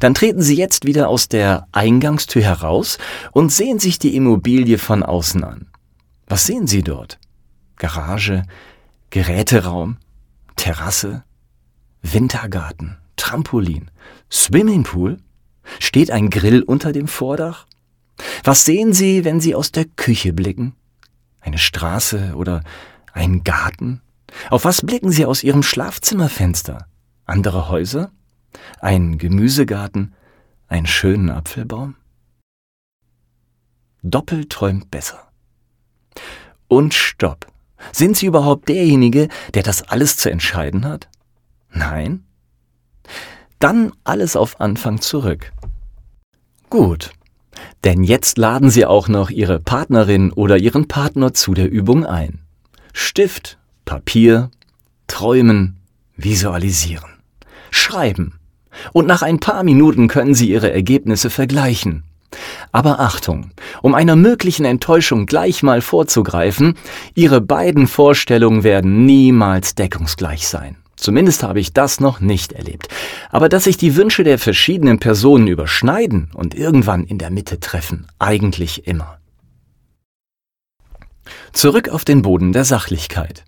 Dann 0.00 0.14
treten 0.14 0.42
Sie 0.42 0.56
jetzt 0.56 0.86
wieder 0.86 1.08
aus 1.08 1.28
der 1.28 1.66
Eingangstür 1.72 2.42
heraus 2.42 2.98
und 3.32 3.52
sehen 3.52 3.78
sich 3.78 3.98
die 3.98 4.16
Immobilie 4.16 4.78
von 4.78 5.02
außen 5.02 5.44
an. 5.44 5.68
Was 6.26 6.46
sehen 6.46 6.66
Sie 6.66 6.82
dort? 6.82 7.18
Garage, 7.76 8.44
Geräteraum, 9.10 9.98
Terrasse, 10.56 11.24
Wintergarten, 12.02 12.98
Trampolin, 13.16 13.90
Swimmingpool? 14.30 15.18
Steht 15.80 16.10
ein 16.10 16.30
Grill 16.30 16.62
unter 16.62 16.92
dem 16.92 17.08
Vordach? 17.08 17.66
Was 18.42 18.64
sehen 18.64 18.92
Sie, 18.92 19.24
wenn 19.24 19.40
Sie 19.40 19.54
aus 19.54 19.72
der 19.72 19.84
Küche 19.84 20.32
blicken? 20.32 20.74
Eine 21.40 21.58
Straße 21.58 22.34
oder 22.36 22.62
einen 23.12 23.44
Garten? 23.44 24.00
Auf 24.50 24.64
was 24.64 24.82
blicken 24.82 25.10
Sie 25.10 25.26
aus 25.26 25.42
Ihrem 25.42 25.62
Schlafzimmerfenster? 25.62 26.86
Andere 27.24 27.68
Häuser? 27.68 28.10
Ein 28.80 29.18
Gemüsegarten? 29.18 30.14
Einen 30.68 30.86
schönen 30.86 31.30
Apfelbaum? 31.30 31.96
Doppelt 34.02 34.50
träumt 34.50 34.90
besser. 34.90 35.30
Und 36.68 36.94
stopp. 36.94 37.46
Sind 37.92 38.16
Sie 38.16 38.26
überhaupt 38.26 38.68
derjenige, 38.68 39.28
der 39.54 39.62
das 39.62 39.82
alles 39.82 40.16
zu 40.16 40.30
entscheiden 40.30 40.84
hat? 40.84 41.08
Nein? 41.70 42.24
Dann 43.58 43.92
alles 44.04 44.36
auf 44.36 44.60
Anfang 44.60 45.00
zurück. 45.00 45.52
Gut, 46.70 47.12
denn 47.84 48.02
jetzt 48.02 48.38
laden 48.38 48.70
Sie 48.70 48.86
auch 48.86 49.08
noch 49.08 49.30
Ihre 49.30 49.60
Partnerin 49.60 50.32
oder 50.32 50.56
Ihren 50.58 50.88
Partner 50.88 51.34
zu 51.34 51.54
der 51.54 51.70
Übung 51.70 52.06
ein. 52.06 52.40
Stift, 52.92 53.58
Papier, 53.84 54.50
träumen, 55.06 55.76
visualisieren, 56.16 57.10
schreiben. 57.70 58.38
Und 58.92 59.06
nach 59.06 59.22
ein 59.22 59.38
paar 59.40 59.62
Minuten 59.62 60.08
können 60.08 60.34
Sie 60.34 60.50
Ihre 60.50 60.72
Ergebnisse 60.72 61.30
vergleichen. 61.30 62.04
Aber 62.72 62.98
Achtung, 63.00 63.52
um 63.82 63.94
einer 63.94 64.16
möglichen 64.16 64.64
Enttäuschung 64.64 65.26
gleich 65.26 65.62
mal 65.62 65.80
vorzugreifen, 65.80 66.74
Ihre 67.14 67.40
beiden 67.40 67.86
Vorstellungen 67.86 68.64
werden 68.64 69.06
niemals 69.06 69.74
deckungsgleich 69.74 70.48
sein. 70.48 70.76
Zumindest 70.96 71.42
habe 71.42 71.60
ich 71.60 71.72
das 71.72 72.00
noch 72.00 72.20
nicht 72.20 72.52
erlebt. 72.52 72.88
Aber 73.30 73.48
dass 73.48 73.64
sich 73.64 73.76
die 73.76 73.96
Wünsche 73.96 74.24
der 74.24 74.38
verschiedenen 74.38 74.98
Personen 74.98 75.48
überschneiden 75.48 76.30
und 76.34 76.54
irgendwann 76.54 77.04
in 77.04 77.18
der 77.18 77.30
Mitte 77.30 77.60
treffen, 77.60 78.06
eigentlich 78.18 78.86
immer. 78.86 79.18
Zurück 81.52 81.88
auf 81.88 82.04
den 82.04 82.22
Boden 82.22 82.52
der 82.52 82.64
Sachlichkeit. 82.64 83.44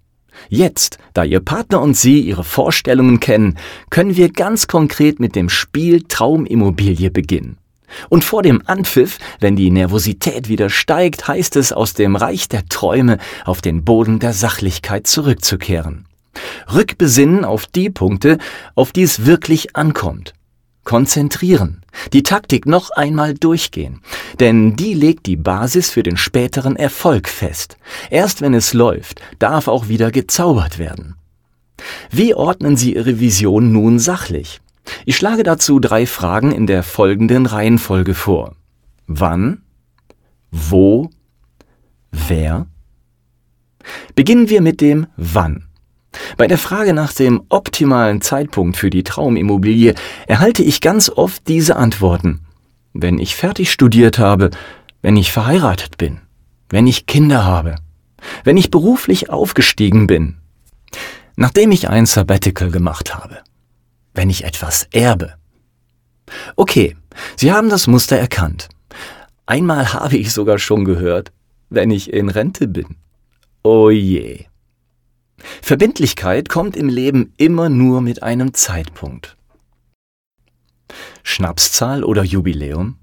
Jetzt, 0.48 0.98
da 1.14 1.24
Ihr 1.24 1.40
Partner 1.40 1.80
und 1.80 1.96
Sie 1.96 2.20
Ihre 2.20 2.44
Vorstellungen 2.44 3.20
kennen, 3.20 3.58
können 3.90 4.16
wir 4.16 4.30
ganz 4.30 4.66
konkret 4.66 5.18
mit 5.18 5.34
dem 5.34 5.48
Spiel 5.48 6.02
Traumimmobilie 6.02 7.10
beginnen. 7.10 7.58
Und 8.08 8.24
vor 8.24 8.42
dem 8.42 8.62
Anpfiff, 8.66 9.18
wenn 9.40 9.56
die 9.56 9.70
Nervosität 9.70 10.48
wieder 10.48 10.70
steigt, 10.70 11.28
heißt 11.28 11.56
es 11.56 11.72
aus 11.72 11.94
dem 11.94 12.16
Reich 12.16 12.48
der 12.48 12.66
Träume 12.68 13.18
auf 13.44 13.62
den 13.62 13.84
Boden 13.84 14.18
der 14.18 14.32
Sachlichkeit 14.32 15.06
zurückzukehren. 15.06 16.06
Rückbesinnen 16.72 17.44
auf 17.44 17.66
die 17.66 17.90
Punkte, 17.90 18.38
auf 18.74 18.92
die 18.92 19.02
es 19.02 19.26
wirklich 19.26 19.76
ankommt. 19.76 20.34
Konzentrieren, 20.84 21.82
die 22.12 22.22
Taktik 22.22 22.64
noch 22.64 22.90
einmal 22.90 23.34
durchgehen, 23.34 24.00
denn 24.38 24.76
die 24.76 24.94
legt 24.94 25.26
die 25.26 25.36
Basis 25.36 25.90
für 25.90 26.04
den 26.04 26.16
späteren 26.16 26.76
Erfolg 26.76 27.28
fest. 27.28 27.76
Erst 28.08 28.40
wenn 28.40 28.54
es 28.54 28.72
läuft, 28.72 29.20
darf 29.40 29.66
auch 29.66 29.88
wieder 29.88 30.12
gezaubert 30.12 30.78
werden. 30.78 31.16
Wie 32.10 32.34
ordnen 32.34 32.76
Sie 32.76 32.94
Ihre 32.94 33.18
Vision 33.18 33.72
nun 33.72 33.98
sachlich? 33.98 34.60
Ich 35.04 35.16
schlage 35.16 35.42
dazu 35.42 35.80
drei 35.80 36.06
Fragen 36.06 36.52
in 36.52 36.66
der 36.66 36.82
folgenden 36.82 37.46
Reihenfolge 37.46 38.14
vor. 38.14 38.54
Wann? 39.08 39.62
Wo? 40.50 41.10
Wer? 42.12 42.66
Beginnen 44.14 44.48
wir 44.48 44.62
mit 44.62 44.80
dem 44.80 45.06
Wann. 45.16 45.65
Bei 46.36 46.46
der 46.46 46.58
Frage 46.58 46.92
nach 46.92 47.12
dem 47.12 47.42
optimalen 47.48 48.20
Zeitpunkt 48.20 48.76
für 48.76 48.90
die 48.90 49.04
Traumimmobilie 49.04 49.94
erhalte 50.26 50.62
ich 50.62 50.80
ganz 50.80 51.08
oft 51.10 51.48
diese 51.48 51.76
Antworten. 51.76 52.40
Wenn 52.92 53.18
ich 53.18 53.36
fertig 53.36 53.70
studiert 53.70 54.18
habe, 54.18 54.50
wenn 55.02 55.16
ich 55.16 55.32
verheiratet 55.32 55.98
bin, 55.98 56.20
wenn 56.68 56.86
ich 56.86 57.06
Kinder 57.06 57.44
habe, 57.44 57.76
wenn 58.44 58.56
ich 58.56 58.70
beruflich 58.70 59.30
aufgestiegen 59.30 60.06
bin, 60.06 60.36
nachdem 61.36 61.70
ich 61.72 61.88
ein 61.88 62.06
Sabbatical 62.06 62.70
gemacht 62.70 63.14
habe, 63.14 63.38
wenn 64.14 64.30
ich 64.30 64.44
etwas 64.44 64.88
erbe. 64.92 65.34
Okay, 66.56 66.96
Sie 67.36 67.52
haben 67.52 67.68
das 67.68 67.86
Muster 67.86 68.16
erkannt. 68.16 68.68
Einmal 69.46 69.92
habe 69.92 70.16
ich 70.16 70.32
sogar 70.32 70.58
schon 70.58 70.84
gehört, 70.84 71.32
wenn 71.68 71.90
ich 71.90 72.12
in 72.12 72.28
Rente 72.28 72.66
bin. 72.66 72.96
Oh 73.62 73.90
je. 73.90 74.46
Verbindlichkeit 75.62 76.48
kommt 76.48 76.76
im 76.76 76.88
Leben 76.88 77.32
immer 77.36 77.68
nur 77.68 78.00
mit 78.00 78.22
einem 78.22 78.54
Zeitpunkt. 78.54 79.36
Schnapszahl 81.22 82.04
oder 82.04 82.22
Jubiläum? 82.22 82.96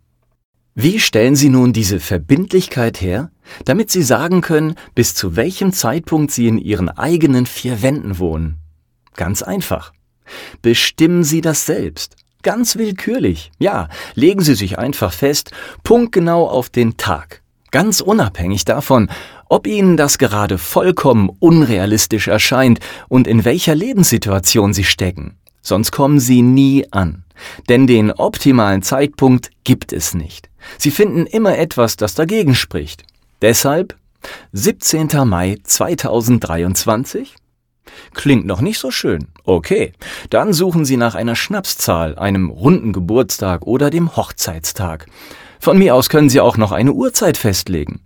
Wie 0.76 1.00
stellen 1.00 1.36
Sie 1.36 1.50
nun 1.50 1.72
diese 1.72 2.00
Verbindlichkeit 2.00 3.00
her, 3.00 3.30
damit 3.66 3.92
Sie 3.92 4.02
sagen 4.02 4.42
können, 4.42 4.76
bis 4.96 5.14
zu 5.14 5.36
welchem 5.36 5.72
Zeitpunkt 5.72 6.32
Sie 6.32 6.48
in 6.48 6.58
Ihren 6.58 6.90
eigenen 6.90 7.46
vier 7.46 7.84
Wänden 7.84 8.18
wohnen? 8.18 8.58
Ganz 9.16 9.44
einfach. 9.44 9.94
Bestimmen 10.64 11.24
Sie 11.24 11.42
das 11.42 11.68
selbst. 11.68 12.16
Ganz 12.42 12.76
willkürlich. 12.76 13.52
Ja, 13.60 13.88
legen 14.16 14.42
Sie 14.42 14.56
sich 14.56 14.80
einfach 14.80 15.14
fest, 15.14 15.52
punktgenau 15.84 16.50
auf 16.50 16.70
den 16.70 16.98
Tag. 16.98 17.43
Ganz 17.74 18.02
unabhängig 18.02 18.66
davon, 18.66 19.10
ob 19.50 19.66
Ihnen 19.66 19.98
das 19.98 20.20
gerade 20.20 20.60
vollkommen 20.60 21.32
unrealistisch 21.40 22.28
erscheint 22.28 22.80
und 23.10 23.26
in 23.26 23.46
welcher 23.46 23.74
Lebenssituation 23.74 24.76
Sie 24.76 24.84
stecken. 24.84 25.40
Sonst 25.64 25.92
kommen 25.92 26.20
Sie 26.20 26.44
nie 26.44 26.86
an. 26.92 27.24
Denn 27.70 27.88
den 27.88 28.12
optimalen 28.12 28.84
Zeitpunkt 28.84 29.50
gibt 29.64 29.92
es 29.92 30.14
nicht. 30.14 30.52
Sie 30.78 30.92
finden 30.92 31.26
immer 31.26 31.58
etwas, 31.58 31.98
das 31.98 32.14
dagegen 32.14 32.54
spricht. 32.54 33.06
Deshalb 33.42 33.96
17. 34.52 35.10
Mai 35.26 35.58
2023 35.64 37.34
Klingt 38.14 38.46
noch 38.46 38.62
nicht 38.62 38.78
so 38.78 38.92
schön. 38.92 39.30
Okay, 39.46 39.94
dann 40.30 40.54
suchen 40.54 40.86
Sie 40.86 40.98
nach 40.98 41.16
einer 41.16 41.36
Schnapszahl, 41.36 42.20
einem 42.20 42.52
runden 42.52 42.94
Geburtstag 42.94 43.66
oder 43.66 43.90
dem 43.90 44.16
Hochzeitstag. 44.16 45.08
Von 45.64 45.78
mir 45.78 45.96
aus 45.96 46.10
können 46.10 46.30
Sie 46.30 46.42
auch 46.42 46.58
noch 46.58 46.74
eine 46.74 46.92
Uhrzeit 46.92 47.38
festlegen. 47.38 48.02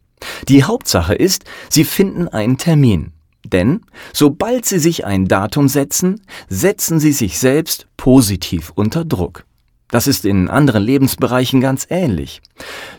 Die 0.48 0.64
Hauptsache 0.64 1.16
ist, 1.16 1.44
Sie 1.72 1.86
finden 1.86 2.28
einen 2.28 2.60
Termin. 2.60 3.14
Denn 3.44 3.82
sobald 4.14 4.66
Sie 4.66 4.78
sich 4.78 5.08
ein 5.08 5.28
Datum 5.28 5.68
setzen, 5.68 6.22
setzen 6.50 7.00
Sie 7.00 7.12
sich 7.12 7.40
selbst 7.40 7.88
positiv 7.98 8.72
unter 8.76 9.06
Druck. 9.06 9.44
Das 9.88 10.06
ist 10.06 10.24
in 10.24 10.52
anderen 10.52 10.84
Lebensbereichen 10.84 11.60
ganz 11.60 11.88
ähnlich. 11.90 12.44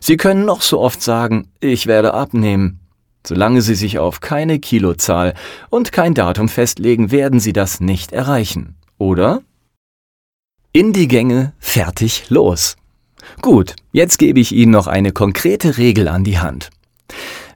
Sie 0.00 0.16
können 0.16 0.44
noch 0.44 0.62
so 0.62 0.80
oft 0.80 1.02
sagen, 1.02 1.52
ich 1.60 1.86
werde 1.86 2.12
abnehmen. 2.12 2.80
Solange 3.24 3.62
Sie 3.62 3.76
sich 3.76 4.00
auf 4.00 4.18
keine 4.18 4.58
Kilozahl 4.58 5.34
und 5.70 5.92
kein 5.92 6.14
Datum 6.14 6.48
festlegen, 6.48 7.12
werden 7.12 7.38
Sie 7.38 7.52
das 7.52 7.78
nicht 7.78 8.10
erreichen. 8.10 8.74
Oder? 8.98 9.40
In 10.72 10.92
die 10.92 11.06
Gänge, 11.06 11.52
fertig, 11.60 12.24
los. 12.28 12.74
Gut, 13.40 13.76
jetzt 13.92 14.18
gebe 14.18 14.40
ich 14.40 14.52
Ihnen 14.52 14.72
noch 14.72 14.86
eine 14.86 15.12
konkrete 15.12 15.78
Regel 15.78 16.08
an 16.08 16.24
die 16.24 16.38
Hand. 16.38 16.70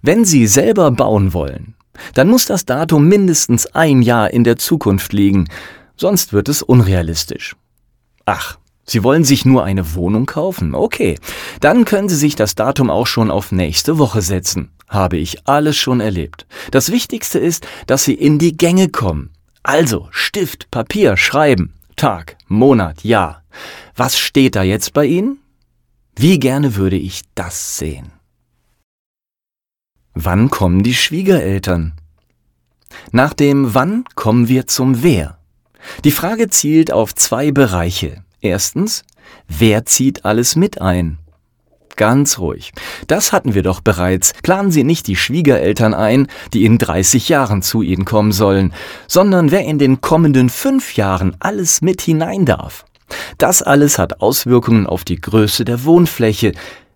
Wenn 0.03 0.25
Sie 0.25 0.47
selber 0.47 0.91
bauen 0.91 1.33
wollen, 1.33 1.75
dann 2.15 2.29
muss 2.29 2.47
das 2.47 2.65
Datum 2.65 3.09
mindestens 3.09 3.67
ein 3.67 4.03
Jahr 4.03 4.31
in 4.33 4.45
der 4.45 4.57
Zukunft 4.57 5.13
liegen, 5.13 5.49
sonst 5.97 6.33
wird 6.33 6.49
es 6.49 6.63
unrealistisch. 6.63 7.57
Ach, 8.25 8.59
Sie 8.85 9.05
wollen 9.05 9.25
sich 9.25 9.45
nur 9.45 9.65
eine 9.65 9.95
Wohnung 9.95 10.27
kaufen? 10.27 10.75
Okay, 10.75 11.19
dann 11.61 11.85
können 11.85 12.09
Sie 12.09 12.17
sich 12.17 12.35
das 12.35 12.55
Datum 12.55 12.91
auch 12.91 13.07
schon 13.07 13.31
auf 13.31 13.53
nächste 13.53 13.99
Woche 13.99 14.23
setzen. 14.23 14.71
Habe 14.89 15.17
ich 15.17 15.47
alles 15.47 15.77
schon 15.77 16.01
erlebt. 16.01 16.47
Das 16.71 16.91
Wichtigste 16.91 17.39
ist, 17.39 17.67
dass 17.87 18.05
Sie 18.05 18.15
in 18.15 18.39
die 18.39 18.57
Gänge 18.57 18.89
kommen. 18.89 19.31
Also 19.63 20.09
Stift, 20.11 20.71
Papier, 20.71 21.17
schreiben. 21.17 21.75
Tag, 21.97 22.37
Monat, 22.49 23.05
Jahr. 23.05 23.43
Was 23.95 24.19
steht 24.19 24.57
da 24.57 24.63
jetzt 24.63 24.93
bei 24.93 25.07
Ihnen? 25.07 25.39
Wie 26.15 26.39
gerne 26.39 26.77
würde 26.77 26.97
ich 26.97 27.23
das 27.35 27.79
sehen. 27.79 28.13
Wann 30.15 30.51
kommen 30.51 30.83
die 30.83 30.95
Schwiegereltern? 30.95 31.95
Nach 33.13 33.33
dem 33.33 33.75
Wann 33.75 34.05
kommen 34.15 34.49
wir 34.49 34.67
zum 34.67 35.03
Wer. 35.03 35.39
Die 36.05 36.11
Frage 36.11 36.49
zielt 36.49 36.93
auf 36.93 37.15
zwei 37.15 37.51
Bereiche. 37.51 38.23
Erstens, 38.41 39.05
wer 39.49 39.87
zieht 39.87 40.25
alles 40.25 40.55
mit 40.55 40.81
ein? 40.81 41.19
Ganz 41.97 42.39
ruhig. 42.39 42.73
Das 43.07 43.33
hatten 43.33 43.55
wir 43.55 43.63
doch 43.63 43.81
bereits. 43.81 44.33
Planen 44.43 44.71
Sie 44.71 44.85
nicht 44.85 45.07
die 45.07 45.17
Schwiegereltern 45.17 45.95
ein, 45.95 46.27
die 46.53 46.65
in 46.65 46.79
30 46.79 47.29
Jahren 47.29 47.63
zu 47.63 47.83
Ihnen 47.83 48.05
kommen 48.05 48.33
sollen, 48.33 48.75
sondern 49.09 49.51
wer 49.51 49.65
in 49.65 49.79
den 49.79 50.01
kommenden 50.01 50.51
fünf 50.51 50.95
Jahren 50.95 51.37
alles 51.41 51.81
mit 51.81 52.01
hinein 52.03 52.45
darf. 52.45 52.85
Das 53.39 53.63
alles 53.63 53.99
hat 53.99 54.21
Auswirkungen 54.21 54.87
auf 54.87 55.05
die 55.05 55.21
Größe 55.21 55.65
der 55.65 55.85
Wohnfläche, 55.85 56.53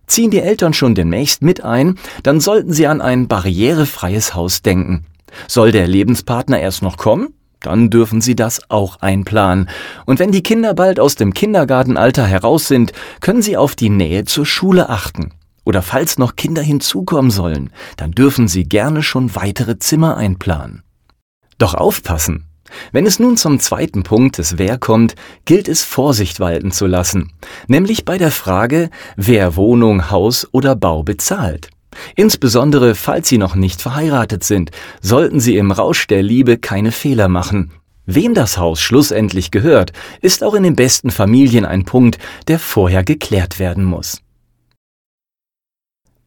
Ziehen 0.07 0.31
die 0.31 0.41
Eltern 0.41 0.73
schon 0.73 0.95
demnächst 0.95 1.43
mit 1.43 1.65
ein, 1.65 1.99
dann 2.23 2.41
sollten 2.41 2.73
sie 2.73 2.87
an 2.87 3.01
ein 3.01 3.27
barrierefreies 3.27 4.35
Haus 4.35 4.63
denken. 4.63 5.05
Soll 5.49 5.73
der 5.73 5.89
Lebenspartner 5.89 6.61
erst 6.61 6.83
noch 6.83 6.97
kommen? 6.97 7.35
Dann 7.61 7.91
dürfen 7.91 8.21
Sie 8.21 8.37
das 8.37 8.71
auch 8.71 9.01
einplanen. 9.01 9.69
Und 10.05 10.21
wenn 10.21 10.31
die 10.31 10.43
Kinder 10.43 10.75
bald 10.75 11.01
aus 11.01 11.17
dem 11.17 11.35
Kindergartenalter 11.35 12.25
heraus 12.25 12.69
sind, 12.69 12.93
können 13.21 13.43
Sie 13.43 13.57
auf 13.57 13.75
die 13.75 13.91
Nähe 13.91 14.25
zur 14.25 14.47
Schule 14.47 14.89
achten. 14.89 15.33
Oder 15.65 15.83
falls 15.83 16.19
noch 16.19 16.37
Kinder 16.37 16.63
hinzukommen 16.63 17.33
sollen, 17.33 17.71
dann 17.97 18.13
dürfen 18.13 18.47
Sie 18.47 18.65
gerne 18.65 19.03
schon 19.03 19.35
weitere 19.35 19.79
Zimmer 19.79 20.17
einplanen. 20.17 20.85
Doch 21.59 21.75
aufpassen! 21.75 22.47
Wenn 22.93 23.07
es 23.07 23.19
nun 23.19 23.37
zum 23.37 23.61
zweiten 23.61 24.03
Punkt 24.03 24.39
des 24.39 24.59
Wer 24.59 24.79
kommt, 24.79 25.15
gilt 25.45 25.69
es 25.69 25.83
Vorsicht 25.83 26.41
walten 26.41 26.71
zu 26.71 26.87
lassen, 26.87 27.33
nämlich 27.69 28.05
bei 28.05 28.19
der 28.19 28.31
Frage, 28.31 28.91
wer 29.17 29.57
Wohnung, 29.57 30.11
Haus 30.11 30.47
oder 30.53 30.77
Bau 30.77 31.03
bezahlt. 31.03 31.71
Insbesondere 32.15 32.95
falls 32.95 33.29
Sie 33.29 33.39
noch 33.39 33.55
nicht 33.55 33.81
verheiratet 33.81 34.45
sind, 34.45 34.71
sollten 35.01 35.41
Sie 35.41 35.57
im 35.57 35.73
Rausch 35.73 36.07
der 36.07 36.23
Liebe 36.23 36.59
keine 36.59 36.93
Fehler 36.93 37.29
machen. 37.29 37.73
Wem 38.07 38.35
das 38.35 38.57
Haus 38.57 38.81
schlussendlich 38.81 39.51
gehört, 39.51 39.93
ist 40.21 40.45
auch 40.45 40.55
in 40.55 40.63
den 40.63 40.77
besten 40.77 41.11
Familien 41.11 41.65
ein 41.65 41.85
Punkt, 41.85 42.19
der 42.47 42.59
vorher 42.59 43.03
geklärt 43.03 43.59
werden 43.59 43.83
muss. 43.83 44.23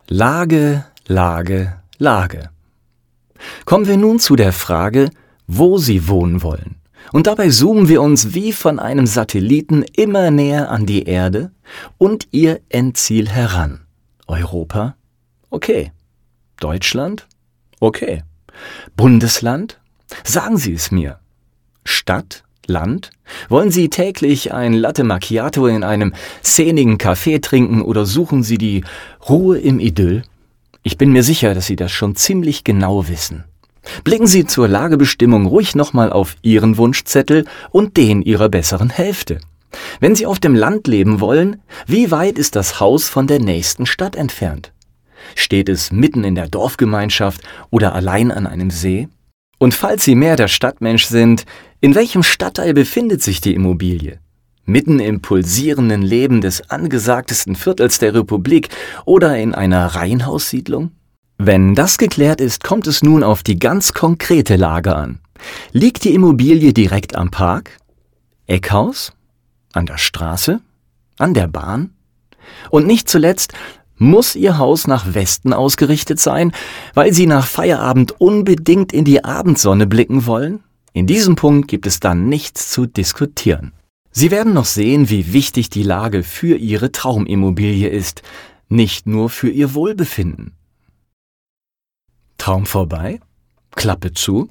Lage, 0.08 0.86
Lage, 1.08 1.78
Lage. 1.98 2.50
Kommen 3.64 3.88
wir 3.88 3.96
nun 3.96 4.20
zu 4.20 4.36
der 4.36 4.52
Frage, 4.52 5.10
wo 5.52 5.80
sie 5.80 6.08
wohnen 6.08 6.44
wollen. 6.44 6.76
Und 7.12 7.26
dabei 7.26 7.50
zoomen 7.50 7.90
wir 7.90 8.04
uns 8.04 8.36
wie 8.36 8.54
von 8.54 8.78
einem 8.78 9.08
Satelliten 9.08 9.84
immer 9.98 10.30
näher 10.30 10.70
an 10.70 10.86
die 10.86 11.04
Erde 11.04 11.52
und 11.98 12.28
ihr 12.32 12.62
Endziel 12.70 13.28
heran. 13.30 13.82
Europa? 14.28 14.96
Okay. 15.50 15.92
Deutschland? 16.60 17.28
Okay. 17.80 18.22
Bundesland? 18.96 19.80
Sagen 20.24 20.58
Sie 20.58 20.74
es 20.74 20.92
mir. 20.92 21.20
Stadt? 21.84 22.44
Land? 22.68 23.10
Wollen 23.48 23.72
Sie 23.72 23.90
täglich 23.90 24.54
ein 24.54 24.74
Latte 24.74 25.04
Macchiato 25.04 25.66
in 25.66 25.84
einem 25.84 26.14
szenigen 26.44 26.98
Café 26.98 27.42
trinken 27.42 27.82
oder 27.82 28.06
suchen 28.06 28.44
Sie 28.44 28.60
die 28.60 28.84
Ruhe 29.28 29.58
im 29.58 29.80
Idyll? 29.80 30.22
Ich 30.84 31.00
bin 31.00 31.12
mir 31.12 31.24
sicher, 31.24 31.56
dass 31.56 31.66
Sie 31.66 31.76
das 31.76 31.92
schon 31.92 32.16
ziemlich 32.16 32.64
genau 32.64 33.08
wissen. 33.08 33.46
Blicken 34.04 34.28
Sie 34.28 34.46
zur 34.46 34.68
Lagebestimmung 34.68 35.46
ruhig 35.46 35.76
nochmal 35.76 36.12
auf 36.12 36.36
Ihren 36.42 36.78
Wunschzettel 36.78 37.46
und 37.72 37.98
den 37.98 38.22
Ihrer 38.22 38.50
besseren 38.50 38.90
Hälfte. 38.90 39.40
Wenn 40.00 40.16
Sie 40.16 40.26
auf 40.26 40.40
dem 40.40 40.56
Land 40.56 40.88
leben 40.88 41.20
wollen, 41.20 41.62
wie 41.86 42.12
weit 42.12 42.38
ist 42.38 42.56
das 42.56 42.80
Haus 42.80 43.10
von 43.10 43.28
der 43.28 43.40
nächsten 43.40 43.86
Stadt 43.86 44.16
entfernt? 44.16 44.74
Steht 45.36 45.70
es 45.70 45.92
mitten 45.92 46.24
in 46.24 46.36
der 46.36 46.48
Dorfgemeinschaft 46.48 47.42
oder 47.70 47.94
allein 47.94 48.32
an 48.32 48.48
einem 48.48 48.72
See? 48.72 49.08
Und 49.58 49.74
falls 49.74 50.06
Sie 50.06 50.16
mehr 50.16 50.36
der 50.36 50.48
Stadtmensch 50.48 51.06
sind, 51.06 51.46
in 51.82 51.96
welchem 51.96 52.24
Stadtteil 52.24 52.74
befindet 52.74 53.22
sich 53.22 53.42
die 53.42 53.54
Immobilie? 53.54 54.20
Mitten 54.66 55.00
im 55.00 55.22
pulsierenden 55.22 56.02
Leben 56.02 56.42
des 56.42 56.70
angesagtesten 56.70 57.56
Viertels 57.56 58.00
der 58.00 58.14
Republik 58.14 58.70
oder 59.06 59.38
in 59.38 59.54
einer 59.54 59.88
Reihenhaussiedlung? 59.88 60.92
Wenn 61.42 61.74
das 61.74 61.98
geklärt 61.98 62.42
ist, 62.42 62.66
kommt 62.66 62.86
es 62.86 63.02
nun 63.02 63.24
auf 63.24 63.44
die 63.44 63.58
ganz 63.58 63.94
konkrete 63.94 64.58
Lage 64.58 64.94
an. 64.94 65.20
Liegt 65.72 66.04
die 66.04 66.14
Immobilie 66.14 66.74
direkt 66.74 67.16
am 67.16 67.32
Park? 67.32 67.78
Eckhaus? 68.46 69.14
An 69.72 69.86
der 69.86 69.98
Straße? 69.98 70.60
An 71.18 71.34
der 71.34 71.48
Bahn? 71.48 71.92
Und 72.70 72.88
nicht 72.88 73.08
zuletzt, 73.08 73.54
muss 73.98 74.36
Ihr 74.36 74.58
Haus 74.58 74.86
nach 74.86 75.14
Westen 75.14 75.54
ausgerichtet 75.54 76.20
sein, 76.20 76.52
weil 76.94 77.14
Sie 77.14 77.26
nach 77.26 77.48
Feierabend 77.48 78.20
unbedingt 78.20 78.92
in 78.92 79.06
die 79.06 79.24
Abendsonne 79.24 79.88
blicken 79.88 80.26
wollen? 80.26 80.62
In 80.92 81.08
diesem 81.08 81.38
Punkt 81.38 81.70
gibt 81.70 81.88
es 81.88 82.02
dann 82.02 82.28
nichts 82.28 82.70
zu 82.70 82.86
diskutieren. 82.86 83.72
Sie 84.12 84.30
werden 84.30 84.54
noch 84.54 84.66
sehen, 84.66 85.10
wie 85.10 85.32
wichtig 85.32 85.70
die 85.70 85.84
Lage 85.84 86.24
für 86.24 86.58
Ihre 86.58 86.92
Traumimmobilie 86.92 87.88
ist, 87.88 88.24
nicht 88.68 89.08
nur 89.08 89.30
für 89.30 89.50
Ihr 89.50 89.74
Wohlbefinden. 89.74 90.59
Traum 92.40 92.66
vorbei? 92.66 93.20
Klappe 93.76 94.14
zu? 94.14 94.50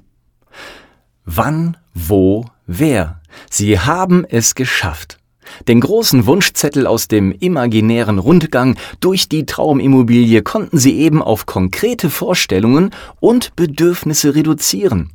Wann, 1.25 1.75
wo, 1.93 2.45
wer? 2.65 3.21
Sie 3.49 3.77
haben 3.77 4.23
es 4.23 4.55
geschafft 4.55 5.19
den 5.67 5.79
großen 5.81 6.25
Wunschzettel 6.25 6.87
aus 6.87 7.07
dem 7.07 7.31
imaginären 7.31 8.19
Rundgang 8.19 8.75
durch 8.99 9.29
die 9.29 9.45
Traumimmobilie 9.45 10.41
konnten 10.41 10.77
sie 10.77 10.97
eben 10.99 11.21
auf 11.21 11.45
konkrete 11.45 12.09
Vorstellungen 12.09 12.91
und 13.19 13.55
Bedürfnisse 13.55 14.35
reduzieren. 14.35 15.11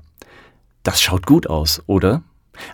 Das 0.82 1.00
schaut 1.00 1.26
gut 1.26 1.46
aus, 1.46 1.82
oder? 1.87 2.22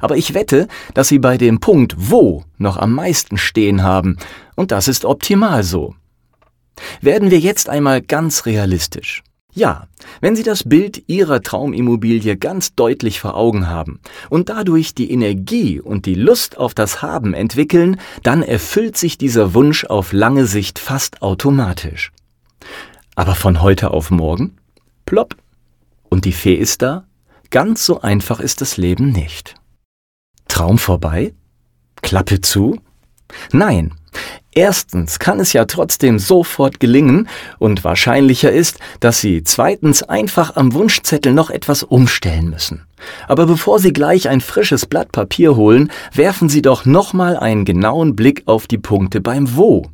Aber 0.00 0.16
ich 0.16 0.34
wette, 0.34 0.68
dass 0.92 1.08
Sie 1.08 1.18
bei 1.18 1.38
dem 1.38 1.58
Punkt 1.60 1.94
wo 1.96 2.44
noch 2.58 2.76
am 2.76 2.92
meisten 2.92 3.38
stehen 3.38 3.82
haben, 3.82 4.18
und 4.54 4.72
das 4.72 4.88
ist 4.88 5.06
optimal 5.06 5.62
so. 5.62 5.94
Werden 7.00 7.30
wir 7.30 7.38
jetzt 7.38 7.70
einmal 7.70 8.02
ganz 8.02 8.44
realistisch. 8.44 9.22
Ja, 9.52 9.88
wenn 10.20 10.36
Sie 10.36 10.42
das 10.42 10.64
Bild 10.64 11.02
Ihrer 11.08 11.42
Traumimmobilie 11.42 12.36
ganz 12.36 12.74
deutlich 12.74 13.20
vor 13.20 13.36
Augen 13.36 13.68
haben 13.68 14.00
und 14.28 14.48
dadurch 14.48 14.94
die 14.94 15.10
Energie 15.10 15.80
und 15.80 16.06
die 16.06 16.14
Lust 16.14 16.56
auf 16.56 16.72
das 16.72 17.02
Haben 17.02 17.34
entwickeln, 17.34 18.00
dann 18.22 18.42
erfüllt 18.42 18.96
sich 18.96 19.18
dieser 19.18 19.54
Wunsch 19.54 19.84
auf 19.84 20.12
lange 20.12 20.46
Sicht 20.46 20.78
fast 20.78 21.22
automatisch. 21.22 22.12
Aber 23.16 23.34
von 23.34 23.60
heute 23.60 23.90
auf 23.90 24.10
morgen? 24.10 24.56
Plopp. 25.04 25.36
Und 26.08 26.24
die 26.24 26.32
Fee 26.32 26.54
ist 26.54 26.82
da? 26.82 27.04
Ganz 27.50 27.84
so 27.84 28.00
einfach 28.00 28.38
ist 28.38 28.60
das 28.60 28.76
Leben 28.76 29.10
nicht. 29.10 29.56
Traum 30.46 30.78
vorbei? 30.78 31.34
Klappe 32.02 32.40
zu? 32.40 32.80
Nein, 33.52 33.92
Erstens 34.52 35.20
kann 35.20 35.38
es 35.38 35.52
ja 35.52 35.64
trotzdem 35.64 36.18
sofort 36.18 36.80
gelingen 36.80 37.28
und 37.58 37.84
wahrscheinlicher 37.84 38.50
ist, 38.50 38.80
dass 38.98 39.20
Sie 39.20 39.44
zweitens 39.44 40.02
einfach 40.02 40.56
am 40.56 40.72
Wunschzettel 40.74 41.32
noch 41.32 41.50
etwas 41.50 41.84
umstellen 41.84 42.50
müssen. 42.50 42.84
Aber 43.28 43.46
bevor 43.46 43.78
Sie 43.78 43.92
gleich 43.92 44.28
ein 44.28 44.40
frisches 44.40 44.86
Blatt 44.86 45.12
Papier 45.12 45.54
holen, 45.54 45.92
werfen 46.12 46.48
Sie 46.48 46.62
doch 46.62 46.84
nochmal 46.84 47.36
einen 47.36 47.64
genauen 47.64 48.16
Blick 48.16 48.42
auf 48.46 48.66
die 48.66 48.78
Punkte 48.78 49.20
beim 49.20 49.54
Wo. 49.56 49.86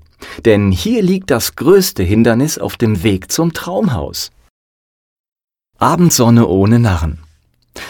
Denn 0.47 0.73
hier 0.73 1.03
liegt 1.03 1.31
das 1.31 1.57
größte 1.57 2.03
Hindernis 2.03 2.57
auf 2.57 2.79
dem 2.79 3.03
Weg 3.03 3.31
zum 3.31 3.53
Traumhaus. 3.53 4.31
Abendsonne 5.79 6.47
ohne 6.47 6.79
Narren. 6.79 7.19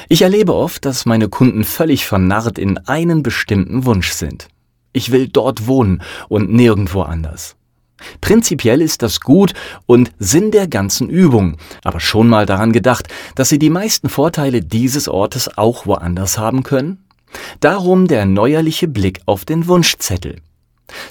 Ich 0.09 0.23
erlebe 0.23 0.53
oft, 0.53 0.85
dass 0.85 1.07
meine 1.07 1.29
Kunden 1.29 1.63
völlig 1.63 2.07
vernarrt 2.07 2.59
in 2.59 2.79
einen 2.79 3.23
bestimmten 3.23 3.85
Wunsch 3.85 4.11
sind. 4.11 4.49
Ich 4.97 5.13
will 5.13 5.29
dort 5.29 5.67
wohnen 5.67 6.01
und 6.31 6.51
nirgendwo 6.51 7.03
anders. 7.03 7.55
Prinzipiell 8.23 8.81
ist 8.81 9.03
das 9.03 9.21
gut 9.21 9.53
und 9.85 10.11
Sinn 10.19 10.53
der 10.53 10.69
ganzen 10.69 11.11
Übung, 11.11 11.59
aber 11.85 12.01
schon 12.01 12.31
mal 12.31 12.47
daran 12.47 12.73
gedacht, 12.73 13.09
dass 13.35 13.51
Sie 13.51 13.59
die 13.59 13.69
meisten 13.69 14.09
Vorteile 14.09 14.63
dieses 14.63 15.07
Ortes 15.07 15.59
auch 15.59 15.85
woanders 15.85 16.39
haben 16.39 16.63
können? 16.63 17.05
Darum 17.61 18.07
der 18.07 18.25
neuerliche 18.25 18.89
Blick 18.89 19.21
auf 19.27 19.45
den 19.45 19.67
Wunschzettel. 19.69 20.37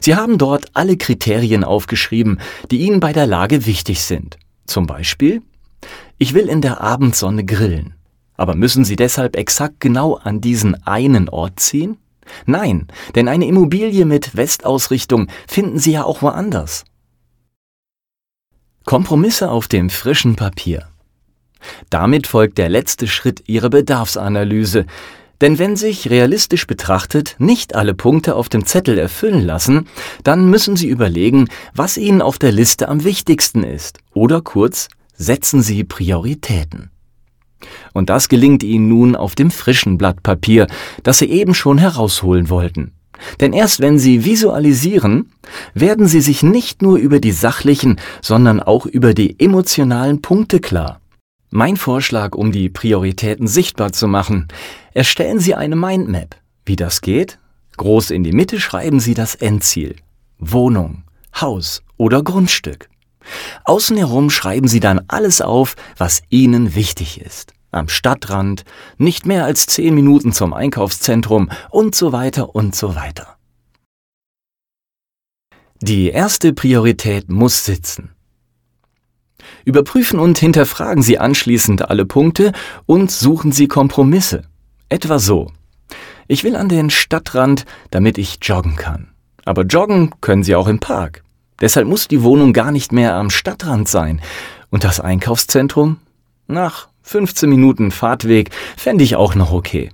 Sie 0.01 0.15
haben 0.15 0.39
dort 0.39 0.65
alle 0.73 0.97
Kriterien 0.97 1.63
aufgeschrieben, 1.63 2.39
die 2.71 2.79
Ihnen 2.79 2.99
bei 2.99 3.13
der 3.13 3.27
Lage 3.27 3.67
wichtig 3.67 4.01
sind. 4.01 4.37
Zum 4.65 4.87
Beispiel, 4.87 5.43
ich 6.17 6.33
will 6.33 6.49
in 6.49 6.61
der 6.61 6.81
Abendsonne 6.81 7.45
grillen. 7.45 7.93
Aber 8.35 8.55
müssen 8.55 8.83
Sie 8.83 8.95
deshalb 8.95 9.35
exakt 9.35 9.79
genau 9.79 10.15
an 10.15 10.41
diesen 10.41 10.73
einen 10.87 11.29
Ort 11.29 11.59
ziehen? 11.59 11.97
Nein, 12.45 12.87
denn 13.15 13.27
eine 13.27 13.47
Immobilie 13.47 14.05
mit 14.05 14.35
Westausrichtung 14.35 15.27
finden 15.47 15.79
Sie 15.79 15.91
ja 15.91 16.03
auch 16.03 16.21
woanders. 16.21 16.83
Kompromisse 18.85 19.49
auf 19.49 19.67
dem 19.67 19.89
frischen 19.89 20.35
Papier. 20.35 20.87
Damit 21.89 22.27
folgt 22.27 22.57
der 22.57 22.69
letzte 22.69 23.07
Schritt 23.07 23.47
Ihrer 23.47 23.69
Bedarfsanalyse, 23.69 24.85
denn 25.41 25.59
wenn 25.59 25.75
sich 25.75 26.09
realistisch 26.09 26.65
betrachtet 26.67 27.35
nicht 27.39 27.75
alle 27.75 27.93
Punkte 27.93 28.35
auf 28.35 28.47
dem 28.47 28.65
Zettel 28.65 28.97
erfüllen 28.97 29.45
lassen, 29.45 29.87
dann 30.23 30.49
müssen 30.49 30.75
Sie 30.75 30.87
überlegen, 30.87 31.49
was 31.73 31.97
Ihnen 31.97 32.21
auf 32.21 32.37
der 32.37 32.51
Liste 32.51 32.87
am 32.87 33.03
wichtigsten 33.03 33.63
ist, 33.63 33.99
oder 34.13 34.41
kurz, 34.41 34.87
setzen 35.13 35.61
Sie 35.61 35.83
Prioritäten. 35.83 36.91
Und 37.93 38.09
das 38.09 38.29
gelingt 38.29 38.63
ihnen 38.63 38.87
nun 38.87 39.15
auf 39.15 39.35
dem 39.35 39.51
frischen 39.51 39.97
Blatt 39.97 40.23
Papier, 40.23 40.67
das 41.03 41.19
sie 41.19 41.29
eben 41.29 41.53
schon 41.53 41.77
herausholen 41.77 42.49
wollten. 42.49 42.91
Denn 43.39 43.53
erst 43.53 43.79
wenn 43.79 43.97
sie 43.99 44.25
visualisieren, 44.25 45.31
werden 45.73 46.05
sie 46.05 46.21
sich 46.21 46.43
nicht 46.43 46.81
nur 46.81 46.97
über 46.97 47.19
die 47.19 47.31
sachlichen, 47.31 47.99
sondern 48.21 48.59
auch 48.59 48.85
über 48.85 49.13
die 49.13 49.39
emotionalen 49.39 50.21
Punkte 50.21 50.59
klar. 50.59 50.99
Mein 51.49 51.77
Vorschlag, 51.77 52.35
um 52.35 52.51
die 52.51 52.69
Prioritäten 52.69 53.47
sichtbar 53.47 53.93
zu 53.93 54.07
machen, 54.07 54.47
erstellen 54.93 55.39
Sie 55.39 55.55
eine 55.55 55.77
Mindmap. 55.77 56.35
Wie 56.65 56.75
das 56.75 57.01
geht? 57.01 57.39
Groß 57.77 58.11
in 58.11 58.23
die 58.23 58.33
Mitte 58.33 58.59
schreiben 58.59 58.99
Sie 58.99 59.13
das 59.13 59.35
Endziel. 59.35 59.95
Wohnung, 60.37 61.03
Haus 61.39 61.81
oder 61.97 62.23
Grundstück. 62.23 62.89
Außen 63.63 63.97
herum 63.97 64.29
schreiben 64.29 64.67
Sie 64.67 64.79
dann 64.79 65.01
alles 65.07 65.41
auf, 65.41 65.75
was 65.97 66.21
Ihnen 66.29 66.75
wichtig 66.75 67.21
ist. 67.21 67.53
Am 67.71 67.89
Stadtrand, 67.89 68.63
nicht 68.97 69.25
mehr 69.25 69.43
als 69.43 69.65
zehn 69.65 69.93
Minuten 69.93 70.31
zum 70.31 70.53
Einkaufszentrum 70.53 71.49
und 71.69 71.95
so 71.95 72.11
weiter 72.11 72.55
und 72.55 72.75
so 72.75 72.95
weiter. 72.95 73.35
Die 75.81 76.09
erste 76.09 76.53
Priorität 76.53 77.29
muss 77.29 77.65
sitzen. 77.65 78.11
Überprüfen 79.65 80.19
und 80.19 80.37
hinterfragen 80.37 81.03
Sie 81.03 81.19
anschließend 81.19 81.89
alle 81.89 82.05
Punkte 82.05 82.53
und 82.85 83.11
suchen 83.11 83.51
Sie 83.51 83.67
Kompromisse. 83.67 84.43
Etwa 84.87 85.19
so. 85.19 85.51
Ich 86.27 86.43
will 86.43 86.55
an 86.55 86.69
den 86.69 86.89
Stadtrand, 86.89 87.65
damit 87.91 88.17
ich 88.17 88.39
joggen 88.41 88.77
kann. 88.77 89.09
Aber 89.43 89.63
joggen 89.63 90.13
können 90.21 90.43
Sie 90.43 90.55
auch 90.55 90.67
im 90.67 90.79
Park. 90.79 91.24
Deshalb 91.61 91.87
muss 91.87 92.07
die 92.07 92.23
Wohnung 92.23 92.53
gar 92.53 92.71
nicht 92.71 92.91
mehr 92.91 93.15
am 93.15 93.29
Stadtrand 93.29 93.87
sein. 93.87 94.21
Und 94.69 94.83
das 94.83 94.99
Einkaufszentrum? 94.99 95.97
Nach 96.47 96.89
15 97.03 97.49
Minuten 97.49 97.91
Fahrtweg 97.91 98.49
fände 98.75 99.03
ich 99.03 99.15
auch 99.15 99.35
noch 99.35 99.51
okay. 99.51 99.91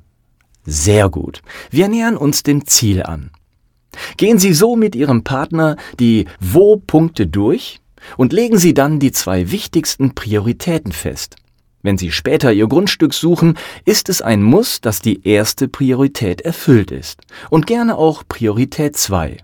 Sehr 0.66 1.10
gut. 1.10 1.42
Wir 1.70 1.88
nähern 1.88 2.18
uns 2.18 2.44
dem 2.44 2.66
Ziel 2.66 3.04
an. 3.04 3.32
Gehen 4.18 4.40
Sie 4.40 4.54
so 4.54 4.76
mit 4.76 4.96
Ihrem 4.96 5.24
Partner 5.24 5.76
die 6.00 6.26
Wo-Punkte 6.40 7.28
durch 7.28 7.80
und 8.18 8.34
legen 8.34 8.58
Sie 8.58 8.74
dann 8.74 9.00
die 9.00 9.12
zwei 9.12 9.52
wichtigsten 9.52 10.16
Prioritäten 10.16 10.92
fest. 10.92 11.36
Wenn 11.84 11.98
Sie 11.98 12.12
später 12.12 12.54
Ihr 12.54 12.68
Grundstück 12.68 13.14
suchen, 13.14 13.58
ist 13.86 14.08
es 14.10 14.22
ein 14.22 14.44
Muss, 14.44 14.82
dass 14.82 15.02
die 15.02 15.28
erste 15.28 15.68
Priorität 15.68 16.42
erfüllt 16.42 16.92
ist 16.92 17.22
und 17.50 17.68
gerne 17.68 17.98
auch 17.98 18.24
Priorität 18.28 18.96
2. 18.96 19.38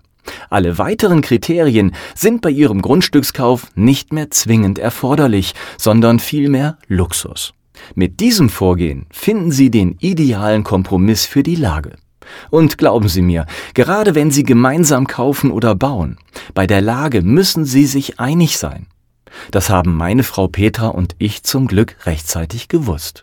Alle 0.50 0.78
weiteren 0.78 1.20
Kriterien 1.20 1.94
sind 2.14 2.42
bei 2.42 2.50
Ihrem 2.50 2.82
Grundstückskauf 2.82 3.66
nicht 3.74 4.12
mehr 4.12 4.30
zwingend 4.30 4.78
erforderlich, 4.78 5.54
sondern 5.76 6.18
vielmehr 6.18 6.78
Luxus. 6.86 7.54
Mit 7.94 8.20
diesem 8.20 8.48
Vorgehen 8.48 9.06
finden 9.10 9.52
Sie 9.52 9.70
den 9.70 9.96
idealen 10.00 10.64
Kompromiss 10.64 11.26
für 11.26 11.42
die 11.42 11.56
Lage. 11.56 11.96
Und 12.50 12.76
glauben 12.78 13.08
Sie 13.08 13.22
mir, 13.22 13.46
gerade 13.74 14.14
wenn 14.14 14.30
Sie 14.30 14.42
gemeinsam 14.42 15.06
kaufen 15.06 15.50
oder 15.50 15.74
bauen, 15.74 16.18
bei 16.54 16.66
der 16.66 16.80
Lage 16.80 17.22
müssen 17.22 17.64
Sie 17.64 17.86
sich 17.86 18.20
einig 18.20 18.58
sein. 18.58 18.86
Das 19.50 19.70
haben 19.70 19.96
meine 19.96 20.24
Frau 20.24 20.48
Petra 20.48 20.88
und 20.88 21.14
ich 21.18 21.42
zum 21.42 21.66
Glück 21.66 21.96
rechtzeitig 22.06 22.68
gewusst. 22.68 23.22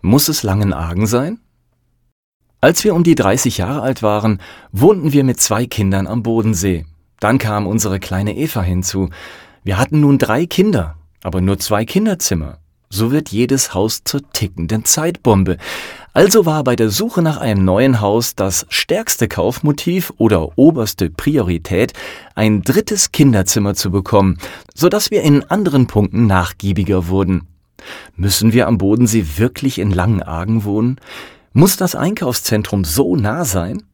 Muss 0.00 0.28
es 0.28 0.42
Langenargen 0.42 1.06
sein? 1.06 1.40
Als 2.64 2.82
wir 2.82 2.94
um 2.94 3.04
die 3.04 3.14
30 3.14 3.58
Jahre 3.58 3.82
alt 3.82 4.02
waren, 4.02 4.40
wohnten 4.72 5.12
wir 5.12 5.22
mit 5.22 5.38
zwei 5.38 5.66
Kindern 5.66 6.06
am 6.06 6.22
Bodensee. 6.22 6.86
Dann 7.20 7.36
kam 7.36 7.66
unsere 7.66 8.00
kleine 8.00 8.34
Eva 8.34 8.62
hinzu. 8.62 9.10
Wir 9.64 9.76
hatten 9.76 10.00
nun 10.00 10.16
drei 10.16 10.46
Kinder, 10.46 10.96
aber 11.22 11.42
nur 11.42 11.58
zwei 11.58 11.84
Kinderzimmer. 11.84 12.56
So 12.88 13.12
wird 13.12 13.28
jedes 13.28 13.74
Haus 13.74 14.00
zur 14.04 14.22
tickenden 14.32 14.86
Zeitbombe. 14.86 15.58
Also 16.14 16.46
war 16.46 16.64
bei 16.64 16.74
der 16.74 16.88
Suche 16.88 17.20
nach 17.20 17.36
einem 17.36 17.66
neuen 17.66 18.00
Haus 18.00 18.34
das 18.34 18.64
stärkste 18.70 19.28
Kaufmotiv 19.28 20.14
oder 20.16 20.56
oberste 20.56 21.10
Priorität, 21.10 21.92
ein 22.34 22.62
drittes 22.62 23.12
Kinderzimmer 23.12 23.74
zu 23.74 23.90
bekommen, 23.90 24.38
so 24.74 24.88
dass 24.88 25.10
wir 25.10 25.20
in 25.20 25.44
anderen 25.50 25.86
Punkten 25.86 26.26
nachgiebiger 26.26 27.08
wurden. 27.08 27.46
Müssen 28.16 28.54
wir 28.54 28.68
am 28.68 28.78
Bodensee 28.78 29.26
wirklich 29.36 29.78
in 29.78 29.90
Langenargen 29.90 30.64
wohnen? 30.64 30.98
Muss 31.56 31.76
das 31.76 31.94
Einkaufszentrum 31.94 32.84
so 32.84 33.14
nah 33.14 33.44
sein? 33.44 33.84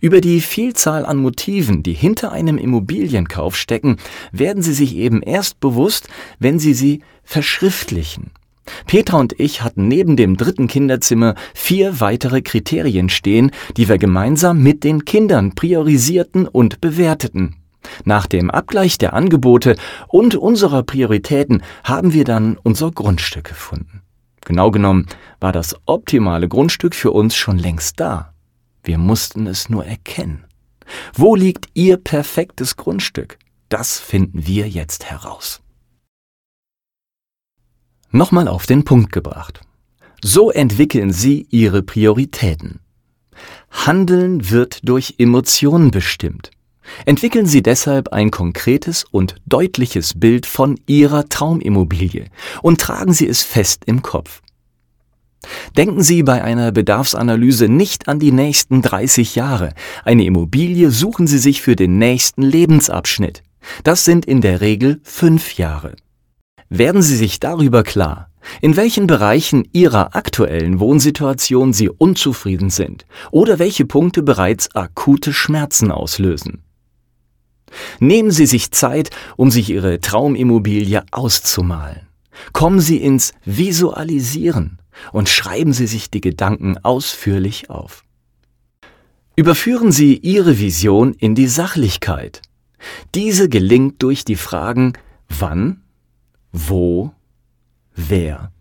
Über 0.00 0.22
die 0.22 0.40
Vielzahl 0.40 1.04
an 1.04 1.18
Motiven, 1.18 1.82
die 1.82 1.92
hinter 1.92 2.32
einem 2.32 2.56
Immobilienkauf 2.56 3.54
stecken, 3.54 3.98
werden 4.32 4.62
Sie 4.62 4.72
sich 4.72 4.96
eben 4.96 5.20
erst 5.20 5.60
bewusst, 5.60 6.08
wenn 6.38 6.58
Sie 6.58 6.72
sie 6.72 7.02
verschriftlichen. 7.22 8.30
Petra 8.86 9.18
und 9.18 9.38
ich 9.38 9.62
hatten 9.62 9.88
neben 9.88 10.16
dem 10.16 10.38
dritten 10.38 10.68
Kinderzimmer 10.68 11.34
vier 11.54 12.00
weitere 12.00 12.40
Kriterien 12.40 13.10
stehen, 13.10 13.50
die 13.76 13.90
wir 13.90 13.98
gemeinsam 13.98 14.62
mit 14.62 14.82
den 14.82 15.04
Kindern 15.04 15.54
priorisierten 15.54 16.48
und 16.48 16.80
bewerteten. 16.80 17.56
Nach 18.06 18.26
dem 18.26 18.50
Abgleich 18.50 18.96
der 18.96 19.12
Angebote 19.12 19.76
und 20.08 20.34
unserer 20.34 20.82
Prioritäten 20.82 21.62
haben 21.84 22.14
wir 22.14 22.24
dann 22.24 22.56
unser 22.62 22.90
Grundstück 22.90 23.44
gefunden. 23.44 24.00
Genau 24.46 24.70
genommen 24.70 25.06
war 25.40 25.50
das 25.50 25.74
optimale 25.86 26.48
Grundstück 26.48 26.94
für 26.94 27.10
uns 27.10 27.34
schon 27.34 27.58
längst 27.58 27.98
da. 27.98 28.32
Wir 28.84 28.96
mussten 28.96 29.48
es 29.48 29.68
nur 29.68 29.84
erkennen. 29.84 30.44
Wo 31.12 31.34
liegt 31.34 31.68
Ihr 31.74 31.96
perfektes 31.96 32.76
Grundstück? 32.76 33.38
Das 33.68 33.98
finden 33.98 34.46
wir 34.46 34.68
jetzt 34.68 35.10
heraus. 35.10 35.62
Nochmal 38.12 38.46
auf 38.46 38.66
den 38.66 38.84
Punkt 38.84 39.10
gebracht. 39.10 39.62
So 40.22 40.52
entwickeln 40.52 41.12
Sie 41.12 41.48
Ihre 41.50 41.82
Prioritäten. 41.82 42.78
Handeln 43.72 44.48
wird 44.48 44.88
durch 44.88 45.16
Emotionen 45.18 45.90
bestimmt. 45.90 46.52
Entwickeln 47.04 47.46
Sie 47.46 47.62
deshalb 47.62 48.12
ein 48.12 48.30
konkretes 48.30 49.04
und 49.10 49.36
deutliches 49.46 50.18
Bild 50.18 50.46
von 50.46 50.78
Ihrer 50.86 51.28
Traumimmobilie 51.28 52.26
und 52.62 52.80
tragen 52.80 53.12
Sie 53.12 53.28
es 53.28 53.42
fest 53.42 53.82
im 53.86 54.02
Kopf. 54.02 54.42
Denken 55.76 56.02
Sie 56.02 56.22
bei 56.22 56.42
einer 56.42 56.72
Bedarfsanalyse 56.72 57.68
nicht 57.68 58.08
an 58.08 58.18
die 58.18 58.32
nächsten 58.32 58.82
30 58.82 59.34
Jahre. 59.34 59.74
Eine 60.04 60.24
Immobilie 60.24 60.90
suchen 60.90 61.26
Sie 61.26 61.38
sich 61.38 61.62
für 61.62 61.76
den 61.76 61.98
nächsten 61.98 62.42
Lebensabschnitt. 62.42 63.42
Das 63.84 64.04
sind 64.04 64.24
in 64.24 64.40
der 64.40 64.60
Regel 64.60 65.00
fünf 65.02 65.54
Jahre. 65.54 65.94
Werden 66.68 67.02
Sie 67.02 67.16
sich 67.16 67.38
darüber 67.38 67.82
klar, 67.82 68.30
in 68.60 68.76
welchen 68.76 69.06
Bereichen 69.06 69.68
Ihrer 69.72 70.16
aktuellen 70.16 70.80
Wohnsituation 70.80 71.72
Sie 71.72 71.88
unzufrieden 71.88 72.70
sind 72.70 73.06
oder 73.30 73.58
welche 73.58 73.84
Punkte 73.84 74.22
bereits 74.22 74.74
akute 74.74 75.32
Schmerzen 75.32 75.90
auslösen. 75.90 76.65
Nehmen 78.00 78.30
Sie 78.30 78.46
sich 78.46 78.70
Zeit, 78.70 79.10
um 79.36 79.50
sich 79.50 79.70
Ihre 79.70 80.00
Traumimmobilie 80.00 81.04
auszumalen. 81.10 82.08
Kommen 82.52 82.80
Sie 82.80 82.98
ins 82.98 83.32
Visualisieren 83.44 84.78
und 85.12 85.28
schreiben 85.28 85.72
Sie 85.72 85.86
sich 85.86 86.10
die 86.10 86.20
Gedanken 86.20 86.78
ausführlich 86.82 87.70
auf. 87.70 88.04
Überführen 89.36 89.92
Sie 89.92 90.16
Ihre 90.16 90.58
Vision 90.58 91.12
in 91.14 91.34
die 91.34 91.48
Sachlichkeit. 91.48 92.42
Diese 93.14 93.48
gelingt 93.48 94.02
durch 94.02 94.24
die 94.24 94.36
Fragen 94.36 94.94
wann, 95.28 95.82
wo, 96.52 97.12
wer. 97.94 98.52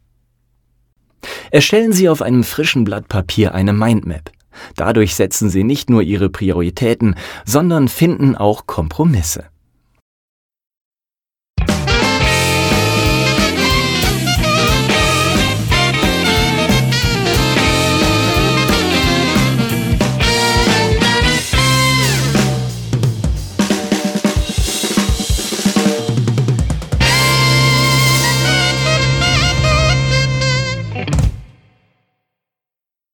Erstellen 1.51 1.93
Sie 1.93 2.09
auf 2.09 2.21
einem 2.21 2.43
frischen 2.43 2.83
Blatt 2.83 3.07
Papier 3.07 3.53
eine 3.53 3.73
Mindmap. 3.73 4.31
Dadurch 4.75 5.15
setzen 5.15 5.49
Sie 5.49 5.63
nicht 5.63 5.89
nur 5.89 6.01
Ihre 6.01 6.29
Prioritäten, 6.29 7.15
sondern 7.45 7.87
finden 7.87 8.35
auch 8.35 8.67
Kompromisse. 8.67 9.45